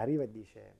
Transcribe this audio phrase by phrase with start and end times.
[0.00, 0.76] arriva e dice,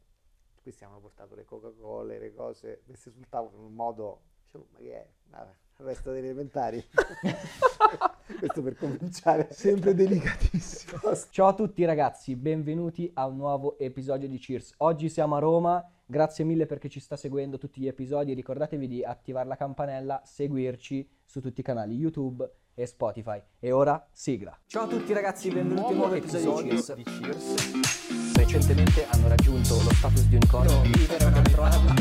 [0.63, 4.79] questi hanno portato le Coca-Cola, le cose, messe sul tavolo in un modo, dicevo, ma
[4.79, 5.09] che è?
[5.31, 6.83] Ah, il resto degli elementari.
[8.39, 9.49] Questo per cominciare.
[9.53, 11.01] Sempre delicatissimo.
[11.31, 14.75] Ciao a tutti ragazzi, benvenuti a un nuovo episodio di Cheers.
[14.79, 18.35] Oggi siamo a Roma, grazie mille perché ci sta seguendo tutti gli episodi.
[18.35, 23.43] Ricordatevi di attivare la campanella, seguirci su tutti i canali YouTube e Spotify.
[23.59, 24.57] E ora sigla.
[24.67, 26.95] Ciao a tutti ragazzi, benvenuti a un nuovo episodio, di Cheers.
[26.95, 28.37] Di Cheers.
[28.37, 30.73] Recentemente hanno raggiunto lo status di unicorno.
[30.73, 31.95] No, vivere un altro anno.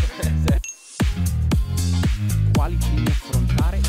[2.53, 3.79] Quali temi affrontare?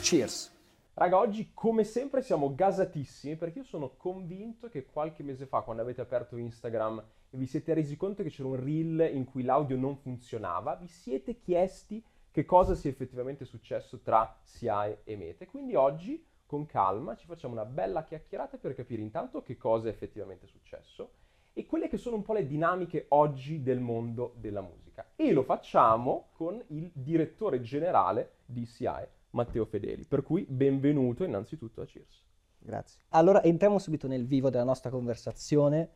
[0.00, 0.58] Cheers.
[1.00, 5.80] Raga, oggi come sempre siamo gasatissimi perché io sono convinto che qualche mese fa, quando
[5.80, 9.78] avete aperto Instagram e vi siete resi conto che c'era un reel in cui l'audio
[9.78, 15.46] non funzionava, vi siete chiesti che cosa sia effettivamente successo tra SIAE e Mete.
[15.46, 19.90] Quindi oggi, con calma, ci facciamo una bella chiacchierata per capire intanto che cosa è
[19.90, 21.12] effettivamente successo
[21.52, 25.12] e quelle che sono un po' le dinamiche oggi del mondo della musica.
[25.16, 30.04] E lo facciamo con il direttore generale di SIAE, Matteo Fedeli.
[30.06, 32.28] Per cui benvenuto innanzitutto a Cheers.
[32.58, 33.02] Grazie.
[33.10, 35.90] Allora entriamo subito nel vivo della nostra conversazione.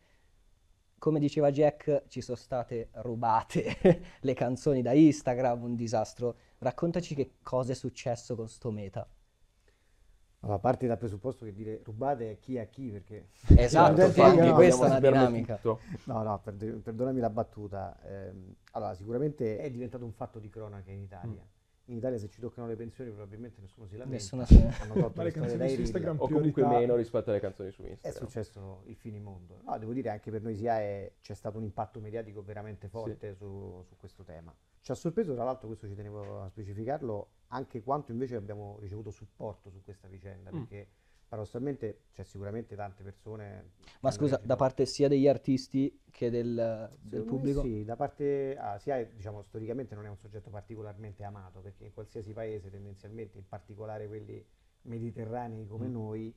[0.98, 3.77] Come diceva Jack, ci sono state rubate
[4.20, 6.36] le canzoni da Instagram, un disastro.
[6.59, 9.06] Raccontaci che cosa è successo con sto meta.
[10.41, 13.28] Allora, parti dal presupposto che dire rubate è chi a chi, perché...
[13.56, 15.56] Esatto, infatti, no, questa è una dinamica.
[15.56, 15.81] Tutto.
[16.05, 17.98] No, no, perdonami la battuta.
[18.03, 18.33] Eh,
[18.73, 21.42] allora, sicuramente è diventato un fatto di cronaca in Italia.
[21.42, 21.53] Mm
[21.87, 24.15] in Italia se ci toccano le pensioni probabilmente nessuno si lamenta.
[24.15, 27.83] Nessuno si Hanno tolto le canzoni su Instagram o comunque meno rispetto alle canzoni su
[27.83, 28.13] Instagram.
[28.13, 29.61] È successo il finimondo.
[29.65, 33.37] No, devo dire anche per noi SIAE c'è stato un impatto mediatico veramente forte sì.
[33.37, 34.55] su, su, questo tema.
[34.81, 39.11] Ci ha sorpreso, tra l'altro, questo ci tenevo a specificarlo, anche quanto invece abbiamo ricevuto
[39.11, 40.59] supporto su questa vicenda, mm.
[40.59, 40.89] perché
[41.35, 43.73] paradossalmente c'è sicuramente tante persone.
[44.01, 47.63] Ma scusa, da parte sia degli artisti che del, del pubblico?
[47.63, 51.93] Sì, da parte ah, sia diciamo storicamente non è un soggetto particolarmente amato perché in
[51.93, 54.45] qualsiasi paese tendenzialmente, in particolare quelli
[54.83, 55.92] mediterranei come mm.
[55.92, 56.35] noi,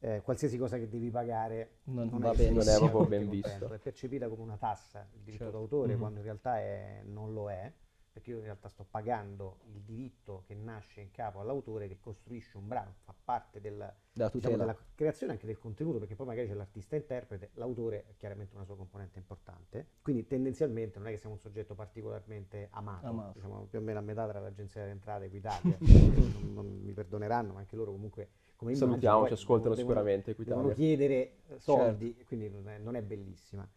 [0.00, 3.70] eh, qualsiasi cosa che devi pagare non, non va bene, non è proprio ben visto.
[3.70, 5.58] È percepita come una tassa il diritto certo.
[5.58, 5.98] d'autore mm-hmm.
[6.00, 7.70] quando in realtà è, non lo è
[8.12, 12.56] perché io in realtà sto pagando il diritto che nasce in capo all'autore che costruisce
[12.56, 16.54] un brano, fa parte del, diciamo, della creazione anche del contenuto, perché poi magari c'è
[16.54, 21.34] l'artista interprete, l'autore è chiaramente una sua componente importante, quindi tendenzialmente non è che siamo
[21.34, 23.32] un soggetto particolarmente amato, amato.
[23.34, 26.92] diciamo più o meno a metà tra l'agenzia delle entrate e Equitalia, non, non, mi
[26.92, 30.56] perdoneranno, ma anche loro comunque come Salutiamo, ci ascoltano devono, sicuramente Equitalia.
[30.56, 32.24] Devono chiedere eh, soldi, certo.
[32.26, 33.68] quindi non è, non è bellissima.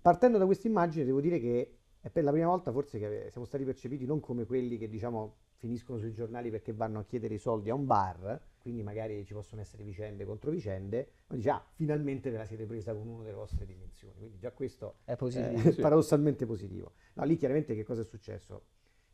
[0.00, 3.46] Partendo da questa immagine devo dire che è per la prima volta forse che siamo
[3.46, 7.38] stati percepiti non come quelli che diciamo finiscono sui giornali perché vanno a chiedere i
[7.38, 11.64] soldi a un bar, quindi magari ci possono essere vicende contro vicende, ma dice ah,
[11.72, 15.66] finalmente ve la siete presa con uno delle vostre dimensioni, quindi già questo è positivo,
[15.66, 15.80] eh, sì.
[15.80, 16.92] paradossalmente positivo.
[17.14, 18.66] No, lì chiaramente che cosa è successo?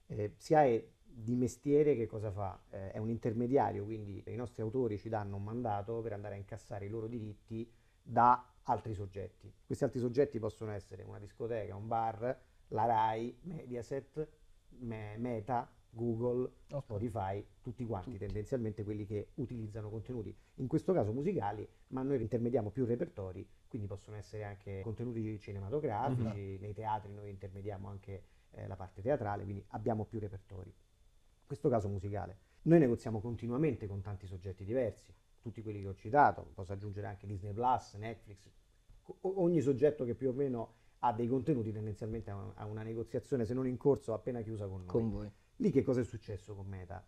[0.07, 2.61] Eh, è di mestiere che cosa fa?
[2.71, 6.39] Eh, è un intermediario, quindi i nostri autori ci danno un mandato per andare a
[6.39, 7.71] incassare i loro diritti
[8.03, 9.53] da altri soggetti.
[9.65, 14.29] Questi altri soggetti possono essere una discoteca, un bar, la RAI, Mediaset,
[14.79, 16.81] Me- Meta, Google, okay.
[16.81, 18.25] Spotify, tutti quanti tutti.
[18.25, 23.89] tendenzialmente quelli che utilizzano contenuti, in questo caso musicali, ma noi intermediamo più repertori, quindi
[23.89, 26.61] possono essere anche contenuti cinematografici, mm-hmm.
[26.61, 30.69] nei teatri noi intermediamo anche eh, la parte teatrale, quindi abbiamo più repertori.
[30.71, 32.49] In questo caso musicale.
[32.63, 37.27] Noi negoziamo continuamente con tanti soggetti diversi, tutti quelli che ho citato, posso aggiungere anche
[37.27, 38.51] Disney Plus, Netflix,
[39.23, 43.67] ogni soggetto che più o meno ha dei contenuti tendenzialmente a una negoziazione, se non
[43.67, 44.87] in corso, appena chiusa con noi.
[44.87, 45.31] Con voi.
[45.57, 47.05] Lì che cosa è successo con Meta?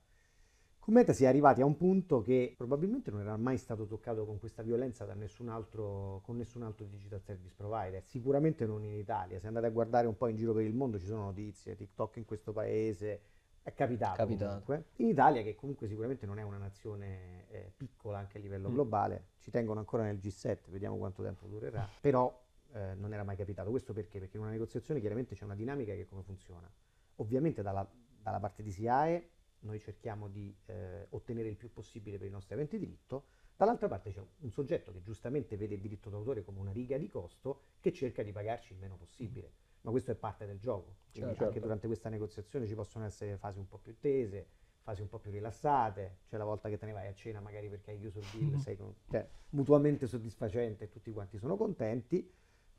[0.78, 4.24] Con Meta si è arrivati a un punto che probabilmente non era mai stato toccato
[4.26, 8.94] con questa violenza da nessun altro, con nessun altro digital service provider, sicuramente non in
[8.94, 9.38] Italia.
[9.38, 12.16] Se andate a guardare un po' in giro per il mondo ci sono notizie, TikTok
[12.16, 13.20] in questo paese,
[13.62, 14.64] è capitato, capitato.
[14.64, 14.84] comunque.
[14.96, 18.72] In Italia, che comunque sicuramente non è una nazione eh, piccola anche a livello mm.
[18.72, 22.36] globale, ci tengono ancora nel G7, vediamo quanto tempo durerà, però
[22.72, 23.70] eh, non era mai capitato.
[23.70, 24.18] Questo perché?
[24.18, 26.70] Perché in una negoziazione chiaramente c'è una dinamica che come funziona.
[27.16, 27.88] Ovviamente dalla,
[28.20, 29.30] dalla parte di SIAE
[29.60, 33.26] noi cerchiamo di eh, ottenere il più possibile per i nostri aventi diritto,
[33.56, 37.08] dall'altra parte c'è un soggetto che giustamente vede il diritto d'autore come una riga di
[37.08, 39.52] costo che cerca di pagarci il meno possibile.
[39.82, 40.96] Ma questo è parte del gioco.
[41.10, 41.44] Quindi certo.
[41.44, 44.46] anche durante questa negoziazione ci possono essere fasi un po' più tese,
[44.82, 47.68] fasi un po' più rilassate, c'è la volta che te ne vai a cena magari
[47.68, 52.30] perché hai chiuso il deal, sei con, cioè, mutuamente soddisfacente e tutti quanti sono contenti,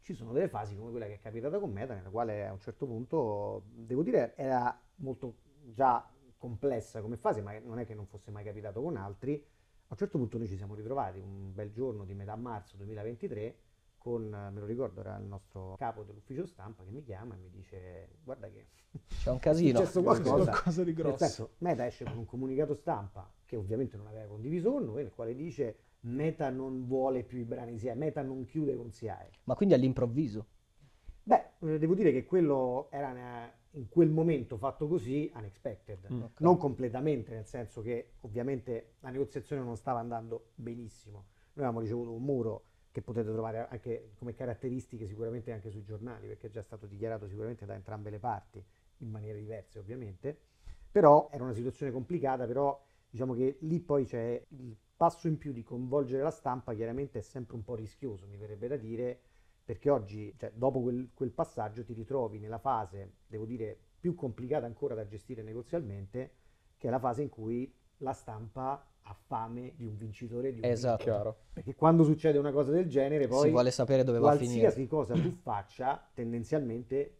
[0.03, 2.59] ci sono delle fasi come quella che è capitata con Meta, nella quale a un
[2.59, 6.07] certo punto, devo dire, era molto già
[6.37, 9.33] complessa come fase, ma non è che non fosse mai capitato con altri.
[9.35, 13.57] A un certo punto noi ci siamo ritrovati un bel giorno di metà marzo 2023
[13.97, 17.49] con, me lo ricordo, era il nostro capo dell'ufficio stampa che mi chiama e mi
[17.49, 18.67] dice guarda che
[19.23, 19.79] C'è un casino.
[19.79, 20.51] è successo qualcosa.
[20.51, 21.17] Qualcosa di Nel grosso.
[21.17, 25.13] senso, Meta esce con un comunicato stampa che ovviamente non aveva condiviso con noi, nel
[25.13, 29.31] quale dice Meta non vuole più i brani SIAE, Meta non chiude con SIAE.
[29.45, 30.47] Ma quindi all'improvviso.
[31.23, 36.07] Beh, eh, devo dire che quello era in quel momento fatto così unexpected.
[36.11, 36.21] Mm.
[36.23, 36.41] Ok.
[36.41, 41.27] Non completamente, nel senso che ovviamente la negoziazione non stava andando benissimo.
[41.53, 46.27] Noi avevamo ricevuto un muro che potete trovare anche come caratteristiche sicuramente anche sui giornali,
[46.27, 48.63] perché è già stato dichiarato sicuramente da entrambe le parti,
[48.97, 50.37] in maniere diverse ovviamente.
[50.91, 52.79] Però era una situazione complicata, però
[53.13, 57.21] diciamo che lì poi c'è il passo in più di coinvolgere la stampa, chiaramente è
[57.21, 59.19] sempre un po' rischioso, mi verrebbe da dire,
[59.63, 64.65] perché oggi, cioè, dopo quel, quel passaggio, ti ritrovi nella fase, devo dire, più complicata
[64.65, 66.31] ancora da gestire negozialmente,
[66.75, 70.65] che è la fase in cui la stampa ha fame di un vincitore di un
[70.65, 71.03] Esatto.
[71.03, 71.37] Chiaro.
[71.53, 74.61] Perché quando succede una cosa del genere, poi si vuole sapere dove va a finire.
[74.61, 77.17] qualsiasi cosa tu faccia, tendenzialmente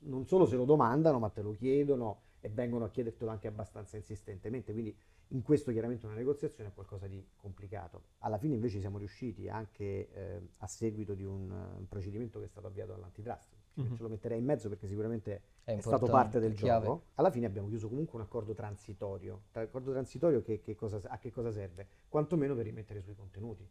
[0.00, 3.96] non solo se lo domandano, ma te lo chiedono e vengono a chiedertelo anche abbastanza
[3.96, 4.72] insistentemente.
[4.72, 4.96] Quindi
[5.28, 8.02] in questo chiaramente una negoziazione è qualcosa di complicato.
[8.18, 12.48] Alla fine invece siamo riusciti anche eh, a seguito di un, un procedimento che è
[12.48, 13.56] stato avviato dall'antitrust.
[13.74, 13.96] Mhm.
[13.96, 16.86] Ce lo metterei in mezzo perché sicuramente È è stato parte del chiave.
[16.86, 17.02] gioco.
[17.14, 19.42] Alla fine abbiamo chiuso comunque un accordo transitorio.
[19.52, 21.86] L'accordo transitorio che, che cosa- a che cosa serve?
[22.08, 23.68] Quantomeno per rimettere sui contenuti.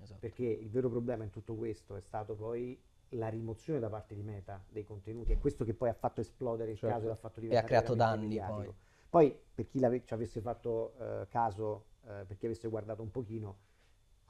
[0.00, 0.20] Esatto.
[0.20, 2.80] Perché il vero problema in tutto questo è stato poi
[3.12, 5.32] la rimozione da parte di Meta dei contenuti.
[5.32, 6.94] È questo che poi ha fatto esplodere il Certo.
[6.94, 8.74] caso e l'ha fatto E diventare ha creato danni mediatico.
[9.08, 13.58] Poi, per chi ci avesse fatto eh, caso, eh, per chi avesse guardato un pochino,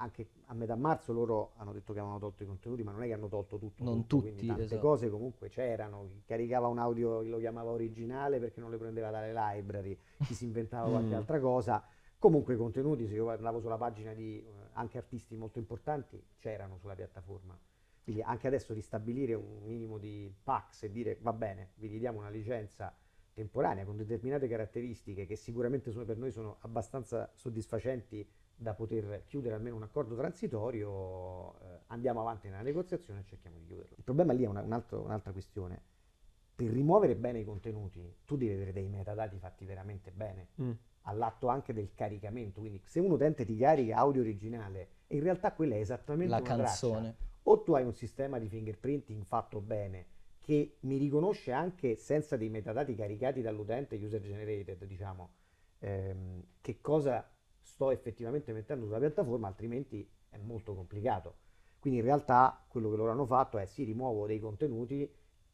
[0.01, 3.07] anche a metà marzo loro hanno detto che avevano tolto i contenuti, ma non è
[3.07, 3.83] che hanno tolto tutto.
[3.83, 4.81] Non tutto, tutti, quindi tante esatto.
[4.81, 6.07] cose comunque c'erano.
[6.07, 10.45] Chi caricava un audio lo chiamava originale perché non le prendeva dalle library, chi si
[10.45, 11.19] inventava qualche Mm.
[11.19, 11.85] altra cosa.
[12.19, 16.79] Comunque i contenuti, se io andavo sulla pagina di eh, anche artisti molto importanti, c'erano
[16.79, 17.59] sulla piattaforma.
[18.03, 22.31] Quindi anche adesso ristabilire un minimo di pax e dire va bene, vi ridiamo una
[22.31, 22.97] licenza
[23.43, 29.55] temporanea con determinate caratteristiche che sicuramente sono- per noi sono abbastanza soddisfacenti da poter chiudere
[29.55, 33.95] almeno un accordo transitorio, eh, andiamo avanti nella negoziazione e cerchiamo di chiuderlo.
[33.97, 35.81] Il problema lì è una- un altro- un'altra questione.
[36.57, 40.71] Per rimuovere bene i contenuti, tu devi avere dei metadati fatti veramente bene Mm.
[41.03, 42.59] all'atto anche del caricamento.
[42.59, 46.47] Quindi se un utente ti carica audio originale in realtà quella è esattamente La una
[46.47, 47.17] traccia, canzone.
[47.45, 50.07] o tu hai un sistema di fingerprinting fatto bene
[50.49, 55.35] che mi riconosce anche senza dei metadati caricati dall'utente user generated, diciamo,
[55.81, 57.31] ehm, che cosa
[57.61, 61.37] sto effettivamente mettendo sulla piattaforma, altrimenti è molto complicato.
[61.79, 65.11] Quindi in realtà quello che loro hanno fatto è sì, rimuovo dei contenuti,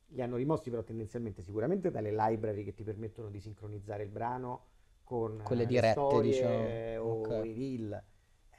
[0.08, 4.66] li hanno rimossi però tendenzialmente sicuramente dalle library che ti permettono di sincronizzare il brano
[5.02, 6.82] con Quelle eh, le dirette, storie diciamo.
[6.98, 7.44] o Ok.
[7.44, 8.02] i reel.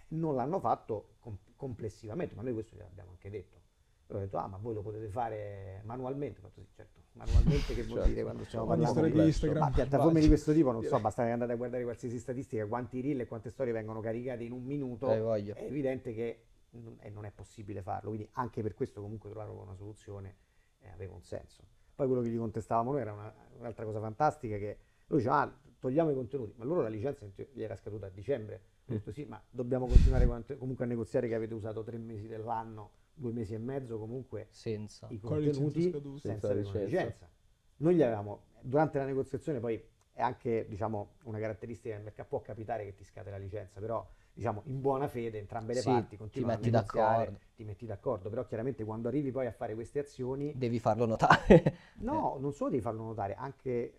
[0.09, 3.61] Non l'hanno fatto com- complessivamente, ma noi questo gliel'abbiamo anche detto.
[4.07, 6.39] Hanno detto, ah, ma voi lo potete fare manualmente?
[6.39, 7.01] Ho fatto sì, certo.
[7.13, 8.09] Manualmente che vuol Certo.
[8.09, 9.25] dire quando stiamo parlando di.
[9.25, 9.63] Instagram.
[9.63, 13.01] ma piattaforme di questo tipo, non so, basta che andate a guardare qualsiasi statistica, quanti
[13.01, 15.55] reel e quante storie vengono caricate in un minuto, voglia.
[15.55, 19.49] è evidente che non è, non è possibile farlo, quindi anche per questo comunque trovare
[19.51, 20.35] una soluzione
[20.81, 21.63] eh, aveva un senso.
[21.95, 25.57] Poi quello che gli contestavamo noi era una- un'altra cosa fantastica che lui diceva, ah,
[25.79, 28.55] togliamo i contenuti, ma loro la licenza gli era scaduta a dicembre,
[28.87, 32.91] ho detto sì, ma dobbiamo continuare comunque a negoziare che avete usato tre mesi dell'anno,
[33.15, 35.07] due mesi e mezzo comunque Senza.
[35.07, 36.85] i Con la licenza contenuti senza, Senza licenza.
[36.85, 37.29] licenza.
[37.77, 39.81] Noi gli avevamo, durante la negoziazione poi
[40.13, 44.07] è anche diciamo, una caratteristica del mercato, può capitare che ti scade la licenza, però
[44.33, 47.39] diciamo in buona fede entrambe le Sì, parti ti continuano a metti negoziare, d'accordo.
[47.55, 51.77] ti metti d'accordo, però chiaramente quando arrivi poi a fare queste azioni, Devi farlo notare.
[51.99, 53.93] no, non solo devi farlo notare, anche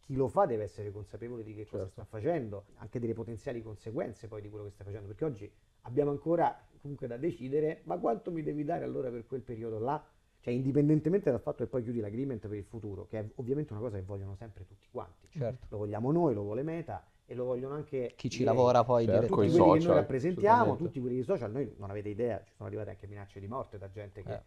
[0.00, 1.92] chi lo fa deve essere consapevole di che cosa Certo.
[1.92, 6.10] sta facendo, anche delle potenziali conseguenze poi di quello che stai facendo, perché oggi abbiamo
[6.10, 10.02] ancora comunque da decidere, ma quanto mi devi dare allora per quel periodo là?
[10.40, 13.82] Cioè, indipendentemente dal fatto che poi chiudi l'agreement per il futuro, che è ovviamente una
[13.82, 15.28] cosa che vogliono sempre tutti quanti.
[15.28, 15.66] certo.
[15.68, 19.20] Lo vogliamo noi, lo vuole Meta e lo vogliono anche Chi ci lavora poi Certo,
[19.20, 22.52] tutti quelli che social, noi rappresentiamo, tutti quelli di social, noi non avete idea, ci
[22.56, 24.32] sono arrivate anche minacce di morte da gente che...
[24.32, 24.42] Eh.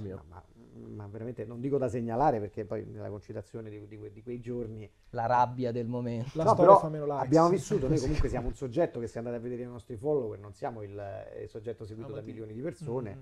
[0.00, 0.42] No, ma,
[0.88, 4.88] ma veramente non dico da segnalare perché poi nella concitazione di, di di quei giorni
[5.10, 6.30] La rabbia del momento.
[6.34, 7.24] La No, storia però fa meno likes.
[7.24, 10.38] abbiamo vissuto, noi comunque siamo un soggetto che se andate a vedere i nostri follower
[10.38, 12.30] non siamo il, eh, soggetto seguito da Amati.
[12.32, 13.14] milioni di persone.
[13.14, 13.20] Mm.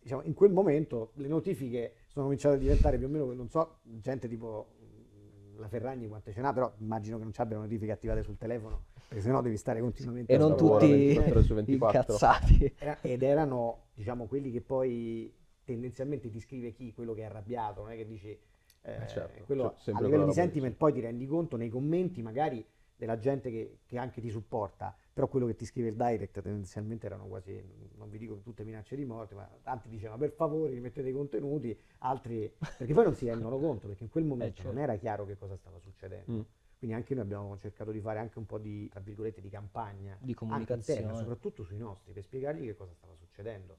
[0.00, 3.78] Diciamo, in quel momento le notifiche sono cominciate a diventare più o meno, non so,
[3.82, 7.92] gente tipo mm, la Ferragni quante ce n'ha, però immagino che non ci abbiano notifiche
[7.92, 12.00] attivate sul telefono, perché sennò devi stare continuamente E a non tutti 24 su 24.
[12.00, 12.74] incazzati.
[12.78, 15.32] Era- ed erano, diciamo, quelli che poi
[15.64, 18.28] tendenzialmente ti scrive chi, quello che è arrabbiato, non è che dici...
[18.28, 22.64] eh, certo, quello cioè, a livello di sentiment poi ti rendi conto nei commenti magari
[22.96, 27.06] della gente che, che anche ti supporta, però quello che ti scrive il direct tendenzialmente
[27.06, 27.60] erano quasi,
[27.96, 31.76] non vi dico tutte minacce di morte, ma tanti dicevano per favore rimettete i contenuti,
[31.98, 34.72] altri perché poi non si rendono conto, perché in quel momento certo.
[34.72, 36.32] non era chiaro che cosa stava succedendo.
[36.32, 36.40] Mm.
[36.76, 40.18] Quindi anche noi abbiamo cercato di fare anche un po' di, tra virgolette, di campagna,
[40.20, 41.00] Di comunicazione.
[41.00, 43.78] interna, soprattutto sui nostri, per spiegargli che cosa stava succedendo.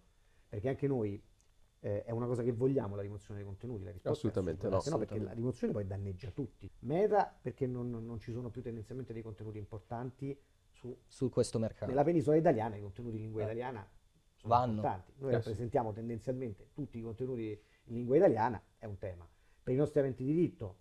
[0.50, 1.22] Perché anche noi
[1.80, 4.78] eh, è una cosa che vogliamo la rimozione dei contenuti, la risposta è Assolutamente no.
[4.78, 6.72] assolutamente no, perché la rimozione poi danneggia tutti.
[6.80, 10.38] Meta perché non, non ci sono più tendenzialmente dei contenuti importanti
[10.70, 11.86] su, Su questo mercato.
[11.88, 13.46] nella penisola italiana, i contenuti in lingua Eh.
[13.46, 13.88] italiana
[14.36, 14.74] sono Vanno.
[14.74, 15.14] importanti.
[15.18, 15.38] Noi Eh sì.
[15.38, 19.28] rappresentiamo tendenzialmente tutti i contenuti in lingua italiana, è un tema.
[19.64, 20.78] Per i nostri aventi diritto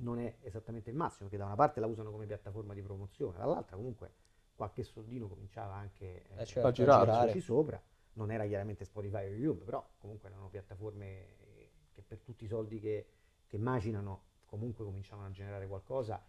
[0.00, 3.38] non è esattamente il massimo, perché da una parte la usano come piattaforma di promozione,
[3.38, 4.12] dall'altra comunque
[4.54, 7.04] qualche soldino cominciava anche Eh, eh, certo, a girare.
[7.10, 7.80] girarci sopra.
[8.14, 11.36] Non era chiaramente Spotify o YouTube, però comunque erano piattaforme
[11.92, 13.06] che per tutti i soldi che,
[13.46, 16.24] che macinano comunque cominciavano a generare qualcosa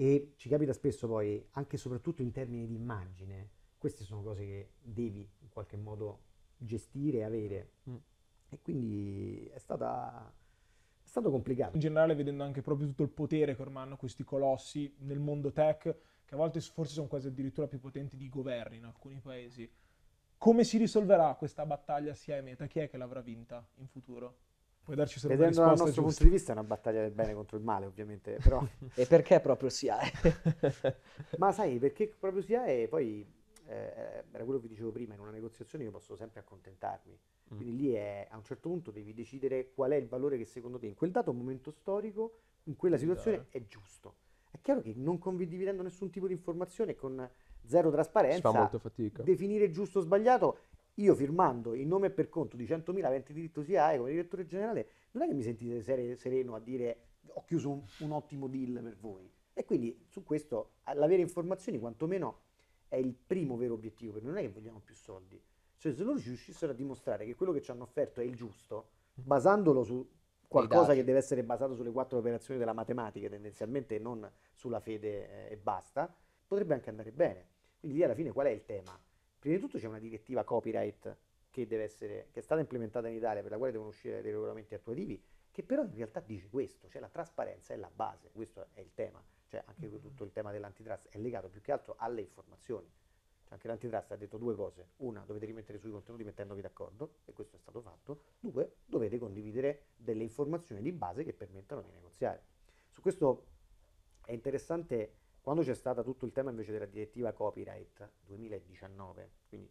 [0.00, 4.44] e ci capita spesso poi, anche e soprattutto in termini di immagine, queste sono cose
[4.44, 6.20] che devi in qualche modo
[6.56, 7.70] gestire e avere.
[7.90, 7.96] Mm.
[8.50, 10.32] E quindi è, stata,
[11.02, 11.74] è stato complicato.
[11.74, 15.50] in generale vedendo anche proprio tutto il potere che ormai hanno questi colossi nel mondo
[15.50, 19.68] tech, che a volte forse sono quasi addirittura più potenti di governi in alcuni paesi.
[20.38, 22.66] Come si risolverà questa battaglia sia e meta?
[22.66, 24.36] Chi è che l'avrà vinta in futuro?
[24.84, 26.02] Puoi darci solo una Vedendo dal nostro giusta?
[26.02, 28.64] punto di vista è una battaglia del bene contro il male, ovviamente, però
[28.94, 29.98] E perché proprio si ha?
[31.38, 33.26] Ma sai, perché proprio sia e poi
[33.66, 37.18] eh, era quello che vi dicevo prima, in una negoziazione io posso sempre accontentarmi.
[37.52, 37.56] Mm.
[37.56, 40.78] Quindi lì è, a un certo punto devi decidere qual è il valore che secondo
[40.78, 44.18] te in quel dato momento storico, in quella situazione è giusto.
[44.50, 47.28] È chiaro che non condividendo nessun tipo di informazione con
[47.68, 49.22] zero trasparenza, fa molta fatica.
[49.22, 50.58] definire giusto o sbagliato,
[50.94, 54.88] io firmando in nome e per conto di 100.000 aventi diritto SIAE come direttore generale,
[55.12, 57.02] non è che mi sentite sere- sereno a dire
[57.34, 59.30] ho chiuso un, un ottimo deal per voi.
[59.52, 62.40] E quindi su questo l'avere informazioni quantomeno
[62.88, 65.40] è il primo vero obiettivo, perché non è che vogliamo più soldi.
[65.76, 68.34] Cioè se loro ci riuscissero a dimostrare che quello che ci hanno offerto è il
[68.34, 70.08] giusto, basandolo su
[70.48, 75.48] qualcosa che deve essere basato sulle quattro operazioni della matematica tendenzialmente e non sulla fede
[75.48, 76.12] eh, e basta,
[76.46, 77.46] potrebbe anche andare bene.
[77.78, 78.98] Quindi lì alla fine qual è il tema?
[79.38, 81.16] Prima di tutto c'è una direttiva copyright
[81.50, 84.32] che, deve essere, che è stata implementata in Italia, per la quale devono uscire dei
[84.32, 88.66] regolamenti attuativi, che però in realtà dice questo, cioè la trasparenza è la base, questo
[88.74, 92.20] è il tema, cioè anche tutto il tema dell'antitrust è legato più che altro alle
[92.20, 92.90] informazioni.
[93.44, 97.32] Cioè anche l'antitrust ha detto due cose, una dovete rimettere sui contenuti mettendovi d'accordo, e
[97.32, 102.42] questo è stato fatto, due dovete condividere delle informazioni di base che permettano di negoziare.
[102.90, 103.46] Su questo
[104.24, 105.14] è interessante
[105.48, 109.70] quando c'è stato tutto il tema invece della direttiva copyright 2019, quindi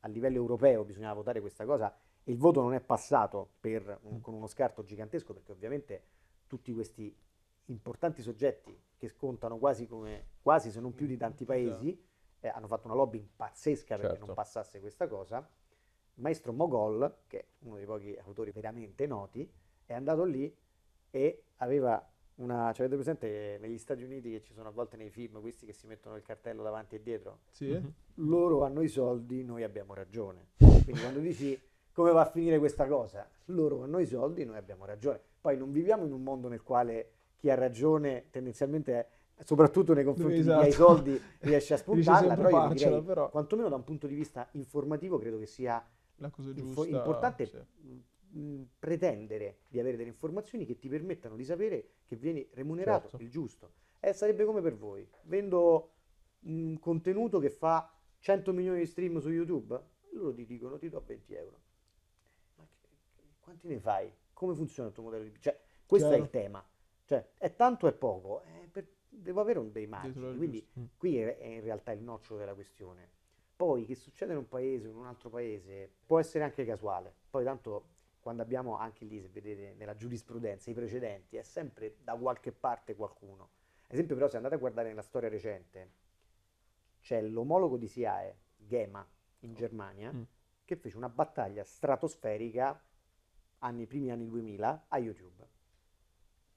[0.00, 4.20] a livello europeo bisognava votare questa cosa e il voto non è passato per un-
[4.20, 6.02] con uno scarto gigantesco perché ovviamente
[6.46, 7.16] tutti questi
[7.68, 11.98] importanti soggetti che scontano quasi come quasi se non più di tanti paesi
[12.40, 14.26] eh, hanno fatto una lobby pazzesca perché Certo.
[14.26, 15.38] non passasse questa cosa.
[15.38, 19.50] Il maestro Mogol, che è uno dei pochi autori veramente noti,
[19.86, 20.54] è andato lì
[21.10, 22.06] e aveva
[22.38, 22.72] una.
[22.72, 25.72] Cioè, avete presente negli Stati Uniti che ci sono a volte nei film questi che
[25.72, 27.40] si mettono il cartello davanti e dietro?
[27.50, 27.68] Sì?
[27.70, 27.92] Mhm.
[28.28, 30.48] loro hanno i soldi, noi abbiamo ragione.
[30.56, 31.58] Quindi quando dici
[31.92, 35.20] come va a finire questa cosa, loro hanno i soldi, noi abbiamo ragione.
[35.40, 40.04] Poi non viviamo in un mondo nel quale chi ha ragione tendenzialmente, è- soprattutto nei
[40.04, 40.84] confronti di chi ha i Esatto.
[40.94, 43.30] soldi, riesce a spuntarla, però io direi, però.
[43.30, 45.84] quantomeno da un punto di vista informativo, credo che sia
[46.96, 47.58] importante sì.
[48.30, 53.24] Mh, pretendere di avere delle informazioni che ti permettano di sapere che vieni remunerato Certo.
[53.24, 53.72] il giusto.
[54.00, 55.08] E sarebbe come per voi.
[55.22, 55.92] Vendo
[56.40, 59.80] un contenuto che fa 100 milioni di stream su YouTube,
[60.12, 61.60] loro ti dicono ti do 20 euro.
[62.56, 62.88] Ma che-
[63.40, 64.12] quanti ne fai?
[64.32, 65.32] Come funziona il tuo modello di...
[65.40, 66.24] Cioè, questo è Chiaro.
[66.24, 66.68] il tema.
[67.04, 68.42] Cioè, è tanto o è poco?
[68.42, 70.36] Eh, per- devo avere un dei margini.
[70.36, 70.68] Quindi.
[70.78, 70.84] Mm.
[70.96, 73.10] qui è, è in realtà il nocciolo della questione.
[73.56, 77.12] Poi che succede in un paese o in un altro paese può essere anche casuale.
[77.28, 77.86] Poi tanto
[78.28, 82.94] quando abbiamo anche lì, se vedete nella giurisprudenza, i precedenti, è sempre da qualche parte
[82.94, 83.48] qualcuno.
[83.86, 85.92] Ad esempio però se andate a guardare nella storia recente,
[87.00, 89.08] c'è l'omologo di SIAE, GEMA,
[89.40, 90.22] in Germania, Mm.
[90.66, 92.78] che fece una battaglia stratosferica
[93.60, 95.48] anni, primi anni 2000 a YouTube.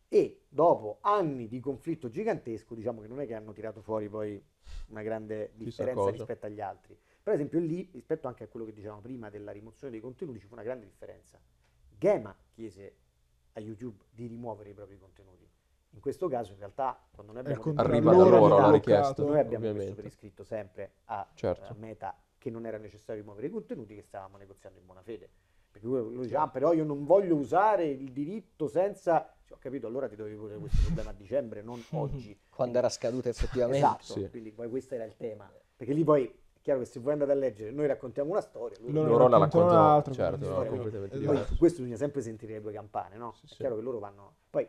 [0.09, 4.43] E dopo anni di conflitto gigantesco, diciamo che non è che hanno tirato fuori poi
[4.87, 6.99] una grande differenza rispetto agli altri.
[7.23, 10.47] Per esempio lì, rispetto anche a quello che dicevamo prima della rimozione dei contenuti, ci
[10.47, 11.39] fu una grande differenza.
[12.01, 12.95] Gema chiese
[13.53, 15.47] a YouTube di rimuovere i propri contenuti.
[15.91, 19.21] In questo caso, in realtà, quando noi abbiamo Arriva da loro la richiesta.
[19.21, 19.93] noi abbiamo messo ovviamente.
[19.93, 21.71] per iscritto sempre a, Certo.
[21.71, 25.29] a Meta che non era necessario rimuovere i contenuti che stavamo negoziando in buona fede.
[25.69, 29.31] Perché lui, lui dice, ah, però io non voglio usare il diritto senza...
[29.45, 32.35] Cioè, capito, allora ti dovevi porre questo problema a dicembre, non oggi.
[32.49, 33.85] Quando era scaduta effettivamente.
[33.85, 34.27] Esatto, Sì.
[34.31, 35.51] quindi poi questo era il tema.
[35.75, 38.91] Perché lì poi chiaro che se voi andate a leggere, noi raccontiamo una storia, loro-
[38.93, 41.17] Loro Loro la raccontano un'altra, certo, Storia, completamente.
[41.19, 43.33] Poi su questo bisogna sempre sentire le due campane, no?
[43.33, 43.55] Sì, è sì.
[43.57, 44.35] chiaro che loro vanno...
[44.49, 44.67] Poi,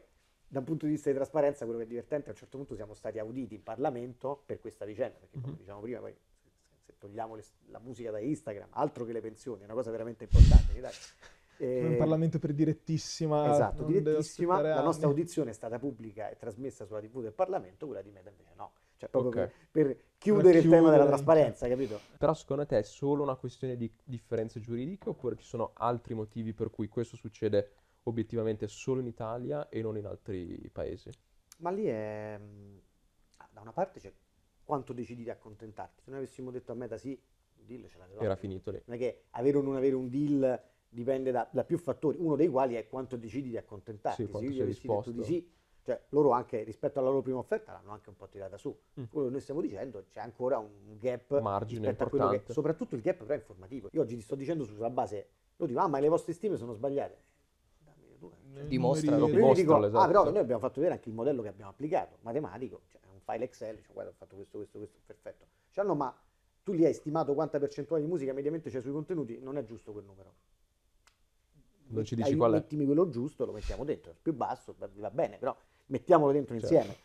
[0.48, 2.74] da un punto di vista di trasparenza, quello che è divertente, a un certo punto
[2.74, 5.58] siamo stati auditi in Parlamento per questa vicenda, perché come Mhm.
[5.58, 6.14] diciamo prima, poi
[6.84, 10.24] se, togliamo le- la musica da Instagram, altro che le pensioni, è una cosa veramente
[10.24, 10.98] importante in Italia.
[11.58, 13.52] Eh, Un Parlamento per direttissima.
[13.52, 14.60] Esatto, direttissima.
[14.60, 15.14] La nostra anni.
[15.16, 18.72] audizione è stata pubblica e trasmessa sulla TV del Parlamento, quella di Meta invece no.
[19.02, 19.50] Cioè, proprio Ok.
[19.70, 22.00] per, per chiudere il tema della trasparenza, capito?
[22.18, 26.52] Però secondo te è solo una questione di differenze giuridiche oppure ci sono altri motivi
[26.52, 27.72] per cui questo succede
[28.04, 31.10] obiettivamente solo in Italia e non in altri paesi?
[31.58, 32.38] Ma lì è...
[33.38, 34.12] ah, Da una parte c'è
[34.64, 36.02] quanto decidi di accontentarti.
[36.04, 38.24] Se noi avessimo detto a Meta sì, il deal ce l'avevamo.
[38.24, 38.80] Era finito lì.
[38.86, 42.36] Non è che avere o non avere un deal dipende da, da più fattori, uno
[42.36, 44.26] dei quali è quanto decidi di accontentarti.
[44.26, 45.22] Sì, Se io gli avessi detto di disposto.
[45.22, 45.50] sì,
[45.84, 48.76] cioè loro anche rispetto alla loro prima offerta l'hanno anche un po' tirata su.
[49.00, 49.04] Mm.
[49.10, 52.52] Quello che noi stiamo dicendo c'è ancora un gap Margine rispetto a quello che, importante.
[52.52, 53.88] soprattutto il gap però è informativo.
[53.92, 56.72] Io oggi ti sto dicendo sulla base, lo dico, ah ma le vostre stime sono
[56.72, 57.22] sbagliate.
[57.78, 59.28] Dammi tu, cioè, Dimostralo.
[59.28, 62.18] gli dico, Dimostralo, ah però noi abbiamo fatto vedere anche il modello che abbiamo applicato,
[62.20, 65.46] matematico, cioè un file Excel, cioè, guarda ho fatto questo, questo, questo, perfetto.
[65.70, 66.16] Cioè, no, ma
[66.62, 69.90] tu li hai stimato quanta percentuale di musica mediamente c'è sui contenuti, non è giusto
[69.90, 70.34] quel numero.
[71.88, 72.54] Non ci dici ai- qual è?
[72.54, 75.56] Mettimi quello giusto, lo mettiamo dentro, più basso, va bene, però
[75.92, 76.74] mettiamolo dentro Certo.
[76.74, 76.98] insieme.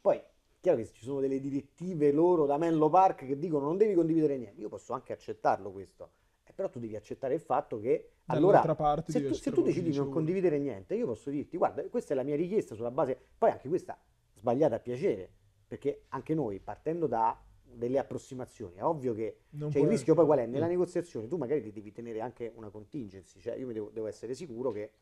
[0.00, 0.20] Poi,
[0.60, 4.36] chiaro che ci sono delle direttive loro da Menlo Park che dicono non devi condividere
[4.36, 6.10] niente, io posso anche accettarlo questo,
[6.46, 8.60] Eh, però tu devi accettare il fatto che allora
[9.06, 12.16] se tu, se tu decidi di non condividere niente, io posso dirti, guarda, questa è
[12.16, 13.98] la mia richiesta sulla base, poi anche questa
[14.34, 15.30] sbagliata a piacere,
[15.66, 19.38] perché anche noi partendo da delle approssimazioni, è ovvio che
[19.72, 20.46] cioè, il rischio poi qual è?
[20.46, 20.70] Nella Mm.
[20.70, 24.34] negoziazione tu magari ti devi tenere anche una contingency, cioè io mi devo, devo essere
[24.34, 24.92] sicuro che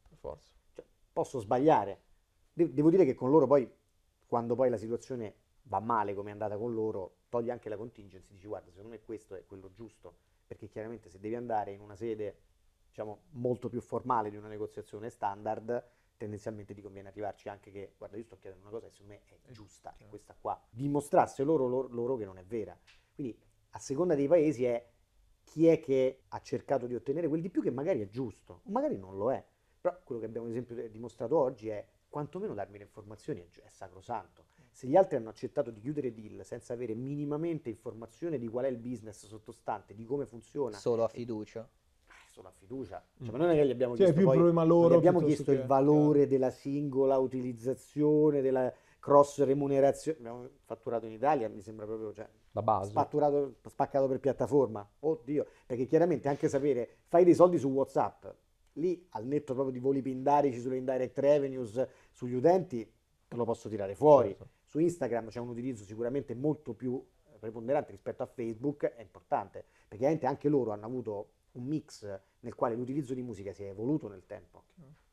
[0.72, 2.00] cioè, posso sbagliare.
[2.52, 3.70] De- devo dire che con loro poi,
[4.26, 8.34] quando poi la situazione va male come è andata con loro, togli anche la contingency,
[8.34, 10.16] dici guarda, secondo me questo è quello giusto,
[10.46, 12.36] perché chiaramente se devi andare in una sede,
[12.88, 15.84] diciamo, molto più formale di una negoziazione standard,
[16.16, 19.22] tendenzialmente ti conviene arrivarci anche che, guarda, io sto chiedendo una cosa che secondo me
[19.24, 20.60] è giusta, è questa qua.
[20.68, 22.78] Dimostrasse loro, loro, loro che non è vera.
[23.14, 23.38] Quindi,
[23.70, 24.86] a seconda dei paesi è
[25.42, 28.70] chi è che ha cercato di ottenere quel di più che magari è giusto, o
[28.70, 29.44] magari non lo è.
[29.80, 31.84] Però quello che abbiamo ad esempio dimostrato oggi è
[32.16, 34.44] quantomeno darmi le informazioni è, è sacrosanto.
[34.70, 38.68] Se gli altri hanno accettato di chiudere deal senza avere minimamente informazione di qual è
[38.68, 41.62] il business sottostante, di come funziona, Solo a fiducia.
[42.06, 43.02] eh, solo a fiducia.
[43.18, 43.30] Cioè, Mm.
[43.32, 46.26] ma non è che gli abbiamo Sì, è chiesto poi, loro abbiamo chiesto il valore
[46.26, 50.18] della singola utilizzazione, della cross remunerazione.
[50.18, 52.92] Abbiamo fatturato in Italia, mi sembra proprio, cioè, La base.
[52.92, 54.86] fatturato, spaccato per piattaforma.
[55.00, 58.26] Oddio, perché chiaramente anche sapere, fai dei soldi su WhatsApp,
[58.74, 62.90] lì al netto proprio di voli pindarici sulle indirect revenues sugli utenti,
[63.28, 64.28] te lo posso tirare fuori.
[64.28, 64.48] Certo.
[64.64, 67.04] Su Instagram c'è un utilizzo sicuramente molto più
[67.38, 72.76] preponderante rispetto a Facebook, è importante, perché anche loro hanno avuto un mix nel quale
[72.76, 74.64] l'utilizzo di musica si è evoluto nel tempo.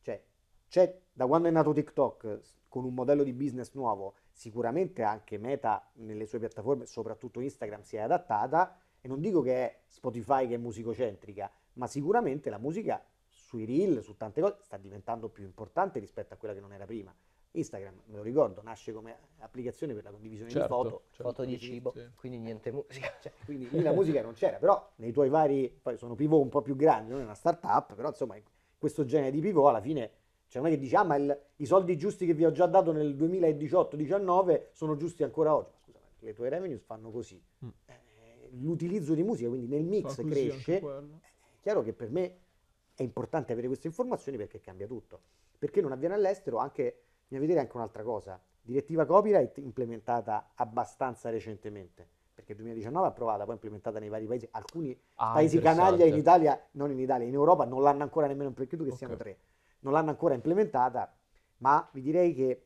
[0.01, 0.23] Cioè,
[0.67, 5.89] c'è da quando è nato TikTok con un modello di business nuovo, sicuramente anche Meta
[5.95, 10.53] nelle sue piattaforme, soprattutto Instagram, si è adattata e non dico che è Spotify che
[10.53, 13.03] è musicocentrica, ma sicuramente la musica
[13.49, 16.85] sui reel, su tante cose, sta diventando più importante rispetto a quella che non era
[16.85, 17.11] prima.
[17.51, 21.23] Instagram, me lo ricordo, nasce come applicazione per la condivisione Certo, di foto, certo.
[21.23, 22.05] Foto di cibo, sì.
[22.15, 23.11] quindi niente musica.
[23.19, 26.49] cioè, quindi lì la musica non c'era, però nei tuoi vari, poi sono pivot un
[26.49, 28.43] po' più grandi, non è una startup, però insomma in
[28.77, 30.11] questo genere di pivot alla fine,
[30.47, 32.67] cioè non è che dici, ah ma il- i soldi giusti che vi ho già
[32.67, 37.41] dato nel 2018-19 sono giusti ancora oggi, ma scusa, ma le tue revenues fanno così.
[37.65, 37.69] Mm.
[37.85, 42.37] Eh, l'utilizzo di musica, quindi nel mix cresce, è chiaro che per me
[42.99, 45.21] è importante avere queste informazioni perché cambia tutto.
[45.57, 52.05] Perché non avviene all'estero anche, bisogna vedere anche un'altra cosa, direttiva copyright implementata abbastanza recentemente,
[52.33, 56.15] perché il 2019 è approvata, poi implementata nei vari paesi, alcuni Ah, paesi canaglia in
[56.15, 59.19] Italia, non in Italia, in Europa non l'hanno ancora nemmeno, perché credo che siano Ok.
[59.19, 59.37] tre,
[59.79, 61.15] non l'hanno ancora implementata,
[61.57, 62.65] ma vi direi che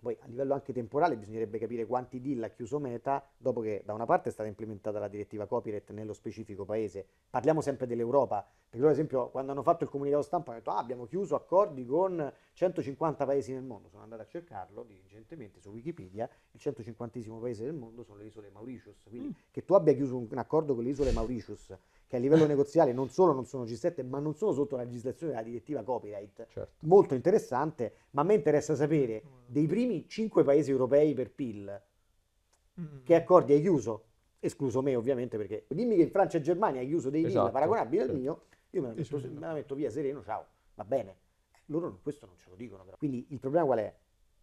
[0.00, 3.94] poi a livello anche temporale bisognerebbe capire quanti deal ha chiuso Meta dopo che da
[3.94, 7.06] una parte è stata implementata la direttiva copyright nello specifico paese.
[7.30, 10.70] Parliamo sempre dell'Europa, perché loro ad esempio quando hanno fatto il comunicato stampa hanno detto
[10.70, 13.88] ah, abbiamo chiuso accordi con 150 paesi nel mondo.
[13.88, 18.50] Sono andato a cercarlo diligentemente su Wikipedia, il 150 paese del mondo sono le isole
[18.50, 21.76] Mauritius, quindi che tu abbia chiuso un, un accordo con le isole Mauritius
[22.08, 25.32] che a livello negoziale non solo non sono G7 ma non sono sotto la legislazione
[25.32, 26.86] della direttiva copyright Certo.
[26.86, 31.82] molto interessante, ma a me interessa sapere dei primi 5 paesi europei per PIL
[32.80, 33.02] Mm.
[33.02, 34.04] che accordi hai chiuso,
[34.38, 37.50] escluso me ovviamente perché dimmi che in Francia e Germania hai chiuso dei deal Esatto,
[37.50, 38.20] paragonabili al certo.
[38.20, 41.16] mio, io me la, metto, me la metto via sereno, ciao, va bene.
[41.66, 42.96] loro questo non ce lo dicono però.
[42.96, 43.92] Quindi il problema qual è?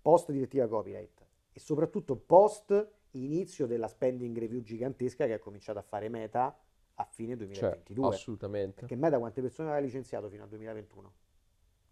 [0.02, 5.84] Post direttiva copyright e soprattutto post inizio della spending review gigantesca che ha cominciato a
[5.84, 6.54] fare Meta
[6.96, 8.04] a fine 2022.
[8.06, 8.80] Cioè, assolutamente.
[8.82, 11.14] Perché Meta quante persone aveva licenziato fino al 2021?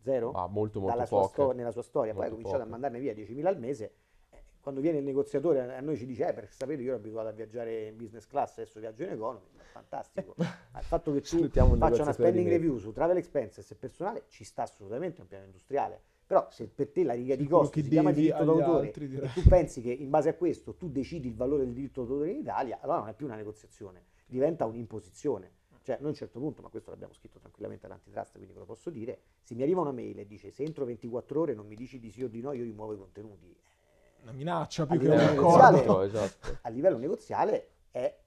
[0.02, 0.32] Zero?
[0.32, 2.14] Ah, molto molto Dalla sua sto- nella sua storia.
[2.14, 2.76] Poi ha Molto cominciato poche.
[2.76, 3.94] a mandarne via 10.000 al mese.
[4.32, 7.28] Eh, Quando viene il negoziatore a noi ci dice, eh, per sapere io ero abituato
[7.30, 10.34] a viaggiare in business class, adesso viaggio in economy, fantastico.
[10.72, 14.44] Ma il fatto che tu faccia una spending review su travel expenses e personale ci
[14.44, 16.02] sta assolutamente un piano industriale.
[16.26, 19.42] Però se per te la riga di costi si chiama diritto d'autore altri, e tu
[19.48, 22.80] pensi che in base a questo tu decidi il valore del diritto d'autore in Italia,
[22.82, 25.62] allora non è più una negoziazione, diventa un'imposizione.
[25.84, 28.66] Cioè, noi a un certo punto, ma questo l'abbiamo scritto tranquillamente all'antitrust, quindi ve lo
[28.66, 31.76] posso dire, se mi arriva una mail e dice se entro 24 ore non mi
[31.76, 33.54] dici di sì o di no, io rimuovo i contenuti.
[34.22, 35.78] Una minaccia più A che un accordo.
[35.78, 36.58] esatto, esatto.
[36.62, 38.18] A livello negoziale è,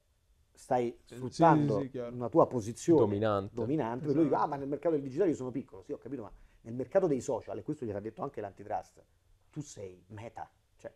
[0.53, 3.55] stai sfruttando sì, sì, una tua posizione Dominante.
[3.55, 4.51] dominante, perché lui dice, Esatto.
[4.51, 7.07] ah ma nel mercato del digitale io sono piccolo, sì ho capito, ma nel mercato
[7.07, 9.03] dei social, e questo gliel'ha detto anche l'antitrust,
[9.51, 10.93] tu sei meta, cioè?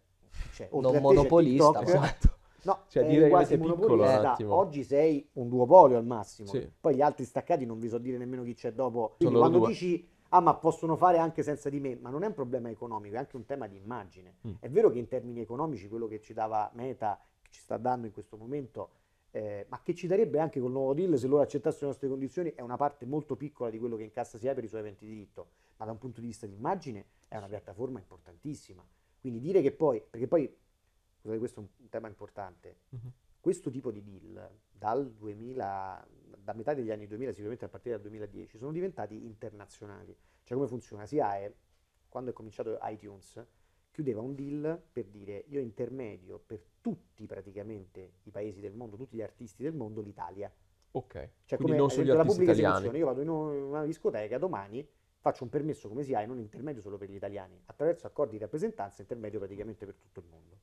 [0.72, 2.38] Oltre Non monopolista, TikTok, Esatto.
[2.64, 4.54] No, Cioè, è dire che quasi avete piccolo un attimo.
[4.54, 6.48] Oggi sei un duopolio al massimo.
[6.48, 6.70] Sì.
[6.80, 9.14] Poi gli altri staccati non vi so dire nemmeno chi c'è dopo.
[9.16, 12.26] Quindi loro quando dici ah ma possono fare anche senza di me, ma non è
[12.26, 14.36] un problema economico, è anche un tema di immagine.
[14.46, 14.54] Mm.
[14.60, 18.06] È vero che in termini economici quello che ci dava Meta, che ci sta dando
[18.06, 18.90] in questo momento,
[19.32, 22.52] eh, ma che ci darebbe anche col nuovo deal se loro accettassero le nostre condizioni,
[22.54, 25.12] è una parte molto piccola di quello che incassa SIA per i suoi eventi di
[25.12, 28.86] diritto, ma da un punto di vista di immagine è una piattaforma importantissima.
[29.20, 30.52] Quindi dire che poi, perché poi,
[31.20, 33.12] scusate questo è un tema importante, Mhm.
[33.40, 36.06] questo tipo di deal dal 2000,
[36.38, 40.16] da metà degli anni 2000, sicuramente a partire dal 2010, sono diventati internazionali.
[40.42, 41.06] Cioè come funziona?
[41.06, 41.54] SIAE,
[42.08, 43.44] quando è cominciato iTunes,
[43.90, 49.16] chiudeva un deal per dire io intermedio per tutti praticamente i paesi del mondo, tutti
[49.16, 50.50] gli artisti del mondo, l'Italia.
[50.92, 51.12] Ok.
[51.12, 51.28] Cioè
[51.58, 52.98] Quindi come non solo gli artisti pubblica italiani.
[52.98, 56.96] io vado in un- una discoteca domani, faccio un permesso come SIAE, non intermedio solo
[56.96, 60.59] per gli italiani, attraverso accordi di rappresentanza intermedio praticamente per tutto il mondo.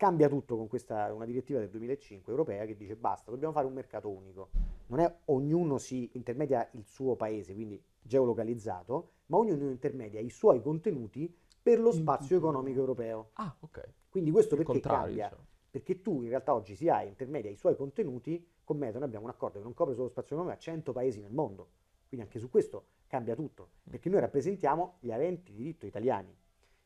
[0.00, 3.74] Cambia tutto con questa, una direttiva del 2005 europea che dice basta, dobbiamo fare un
[3.74, 4.48] mercato unico.
[4.86, 10.62] Non è ognuno si intermedia il suo paese, quindi geolocalizzato, ma ognuno intermedia i suoi
[10.62, 11.30] contenuti
[11.62, 13.32] per lo spazio economico europeo.
[13.34, 13.92] Ah, ok.
[14.08, 15.24] Quindi questo Il perché cambia?
[15.24, 15.46] diciamo.
[15.70, 19.26] Perché tu in realtà oggi si hai intermedia i suoi contenuti, con Meta noi abbiamo
[19.26, 21.72] un accordo che non copre solo lo spazio economico, ma 100 paesi nel mondo.
[22.08, 26.34] Quindi anche su questo cambia tutto, perché noi rappresentiamo gli aventi diritto italiani.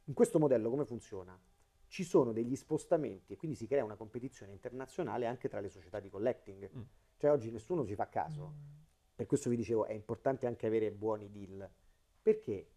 [0.07, 1.41] In questo modello come funziona?
[1.95, 6.01] Ci sono degli spostamenti e quindi si crea una competizione internazionale anche tra le società
[6.01, 6.69] di collecting.
[6.77, 6.83] Mm.
[7.19, 8.53] Cioè oggi nessuno ci fa caso.
[9.15, 11.71] Per questo vi dicevo, è importante anche avere buoni deal,
[12.21, 12.69] perché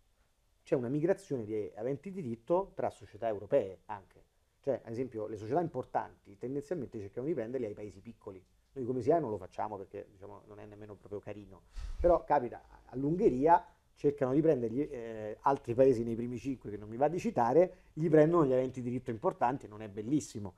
[0.61, 4.23] c'è una migrazione di aventi diritto tra società europee anche.
[4.59, 8.39] Cioè, ad esempio, le società importanti tendenzialmente cercano di prenderli ai paesi piccoli.
[8.73, 11.63] Noi come SIAE non lo facciamo perché diciamo, non è nemmeno proprio carino.
[11.99, 13.65] Però capita, all'Ungheria
[13.97, 17.85] cercano di prendergli eh, altri paesi nei primi cinque che non mi va di citare,
[17.93, 20.57] gli prendono gli aventi diritto importanti non è bellissimo.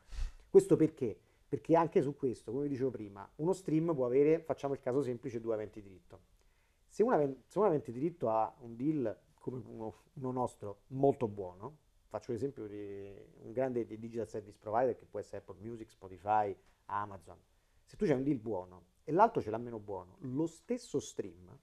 [0.49, 1.17] Questo perché?
[1.47, 5.01] Perché anche su questo, come vi dicevo prima, uno stream può avere, facciamo il caso
[5.01, 6.19] semplice, due aventi diritto.
[6.89, 12.67] Se un, avente diritto ha un deal come uno, uno nostro molto buono, faccio l'esempio
[12.67, 13.09] di
[13.43, 16.53] un grande di digital service provider che può essere Apple Music, Spotify,
[16.87, 17.37] Amazon.
[17.85, 21.57] Se tu c'hai un deal buono e l'altro ce l'ha meno buono, lo stesso stream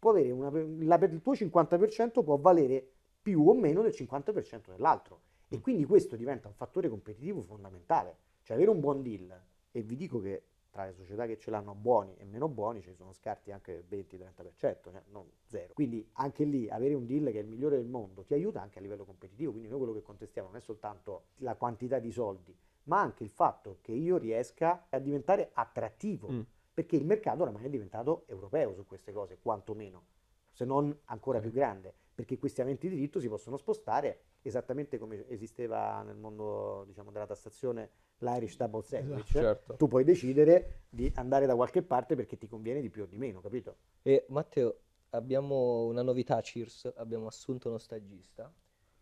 [0.00, 2.84] può avere una, la, il tuo 50% può valere
[3.22, 5.20] più o meno del 50% dell'altro.
[5.48, 8.16] E quindi questo diventa un fattore competitivo fondamentale.
[8.42, 11.74] Cioè avere un buon deal, e vi dico che tra le società che ce l'hanno
[11.74, 14.78] buoni e meno buoni ci sono scarti anche del 20-30%, cioè
[15.10, 15.74] non zero.
[15.74, 18.78] Quindi anche lì avere un deal che è il migliore del mondo ti aiuta anche
[18.78, 19.50] a livello competitivo.
[19.50, 23.30] Quindi noi quello che contestiamo non è soltanto la quantità di soldi, ma anche il
[23.30, 26.30] fatto che io riesca a diventare attrattivo.
[26.30, 26.40] Mm.
[26.80, 30.06] Perché il mercato oramai è diventato europeo su queste cose, quantomeno,
[30.50, 36.00] se non ancora più grande, perché questi aventi diritto si possono spostare esattamente come esisteva
[36.00, 37.90] nel mondo diciamo, della tassazione
[38.20, 39.30] l'Irish Double Sandwich.
[39.30, 39.76] Certo.
[39.76, 43.18] Tu puoi decidere di andare da qualche parte perché ti conviene di più o di
[43.18, 43.76] meno, capito?
[44.00, 44.78] E Matteo,
[45.10, 48.50] abbiamo una novità a Cheers, abbiamo assunto uno stagista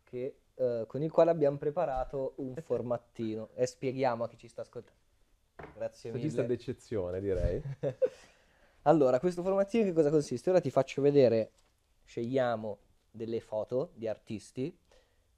[0.02, 4.62] che, eh, con il quale abbiamo preparato un formattino e spieghiamo a chi ci sta
[4.62, 5.06] ascoltando.
[5.74, 6.44] Grazie mille.
[6.44, 7.62] d'eccezione, direi.
[8.82, 10.50] Allora, questo formattino che cosa consiste?
[10.50, 11.52] Ora ti faccio vedere,
[12.04, 12.78] scegliamo
[13.10, 14.76] delle foto di artisti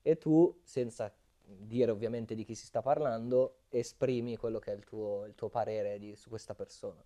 [0.02, 4.84] e tu, senza dire ovviamente di chi si sta parlando, esprimi quello che è il
[4.84, 7.02] tuo, il tuo parere di- su questa persona.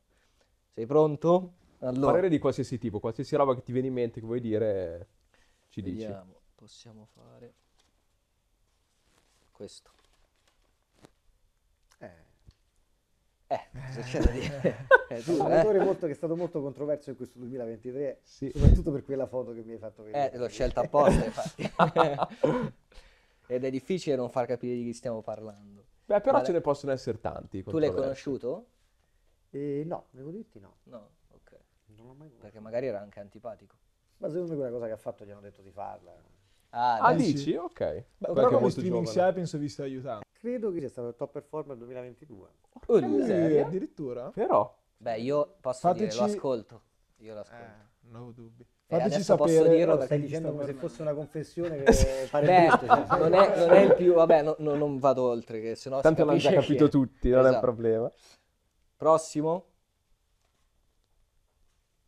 [0.75, 1.53] Sei pronto?
[1.81, 5.09] Allora, Parere di qualsiasi tipo, qualsiasi roba che ti viene in mente, che vuoi dire,
[5.69, 6.17] ci dici.
[6.17, 7.55] vediamo, possiamo fare
[9.53, 9.94] questo.
[13.47, 14.87] Eh, Eh, cosa c'è da dire?
[15.09, 15.57] Eh, tu, Un eh?
[15.59, 18.51] autore molto- che è stato molto controverso in questo 2023, Sì.
[18.55, 20.33] soprattutto per quella foto che mi hai fatto vedere.
[20.33, 21.63] Eh, l'ho scelta apposta, infatti.
[23.47, 25.85] Ed è difficile non far capire di chi stiamo parlando.
[26.07, 26.45] Beh, però Vale.
[26.47, 27.63] ce ne possono essere tanti.
[27.63, 28.67] Tu l'hai conosciuto?
[29.51, 31.51] Eh, no, devo dirti no, No, ok.
[31.97, 32.41] non l'ho mai conosciuto.
[32.41, 33.77] Perché magari era anche antipatico.
[34.19, 36.13] Ma secondo me quella cosa che ha fatto gli hanno detto di farla.
[36.77, 37.33] Ah, Ah, sì.
[37.33, 37.55] dici?
[37.55, 37.79] Ok.
[38.19, 39.29] Beh, però come streaming giovane.
[39.31, 40.23] CI penso vi stia aiutando.
[40.33, 42.49] Credo che sia stato il top performer 2022.
[42.89, 43.65] Uh, Che miseria.
[43.67, 44.31] addirittura?
[44.31, 46.83] Però, Beh, io posso dire, Fateci- lo ascolto.
[47.19, 47.63] Io lo ascolto.
[47.63, 48.63] Eh, non ho dubbi.
[48.63, 48.67] E
[48.99, 49.77] Fateci adesso posso sapere.
[49.77, 51.85] dirlo Lo perché stai dicendo come se fosse una confessione che
[52.31, 53.19] pare Beh, brutto, cioè.
[53.19, 54.13] non è, non è il più...
[54.15, 56.89] Vabbè, no- no- non vado oltre, che sennò tanto l'hanno già capito è.
[56.89, 57.61] tutti, non è un Esatto.
[57.65, 58.13] problema.
[58.97, 59.67] Prossimo.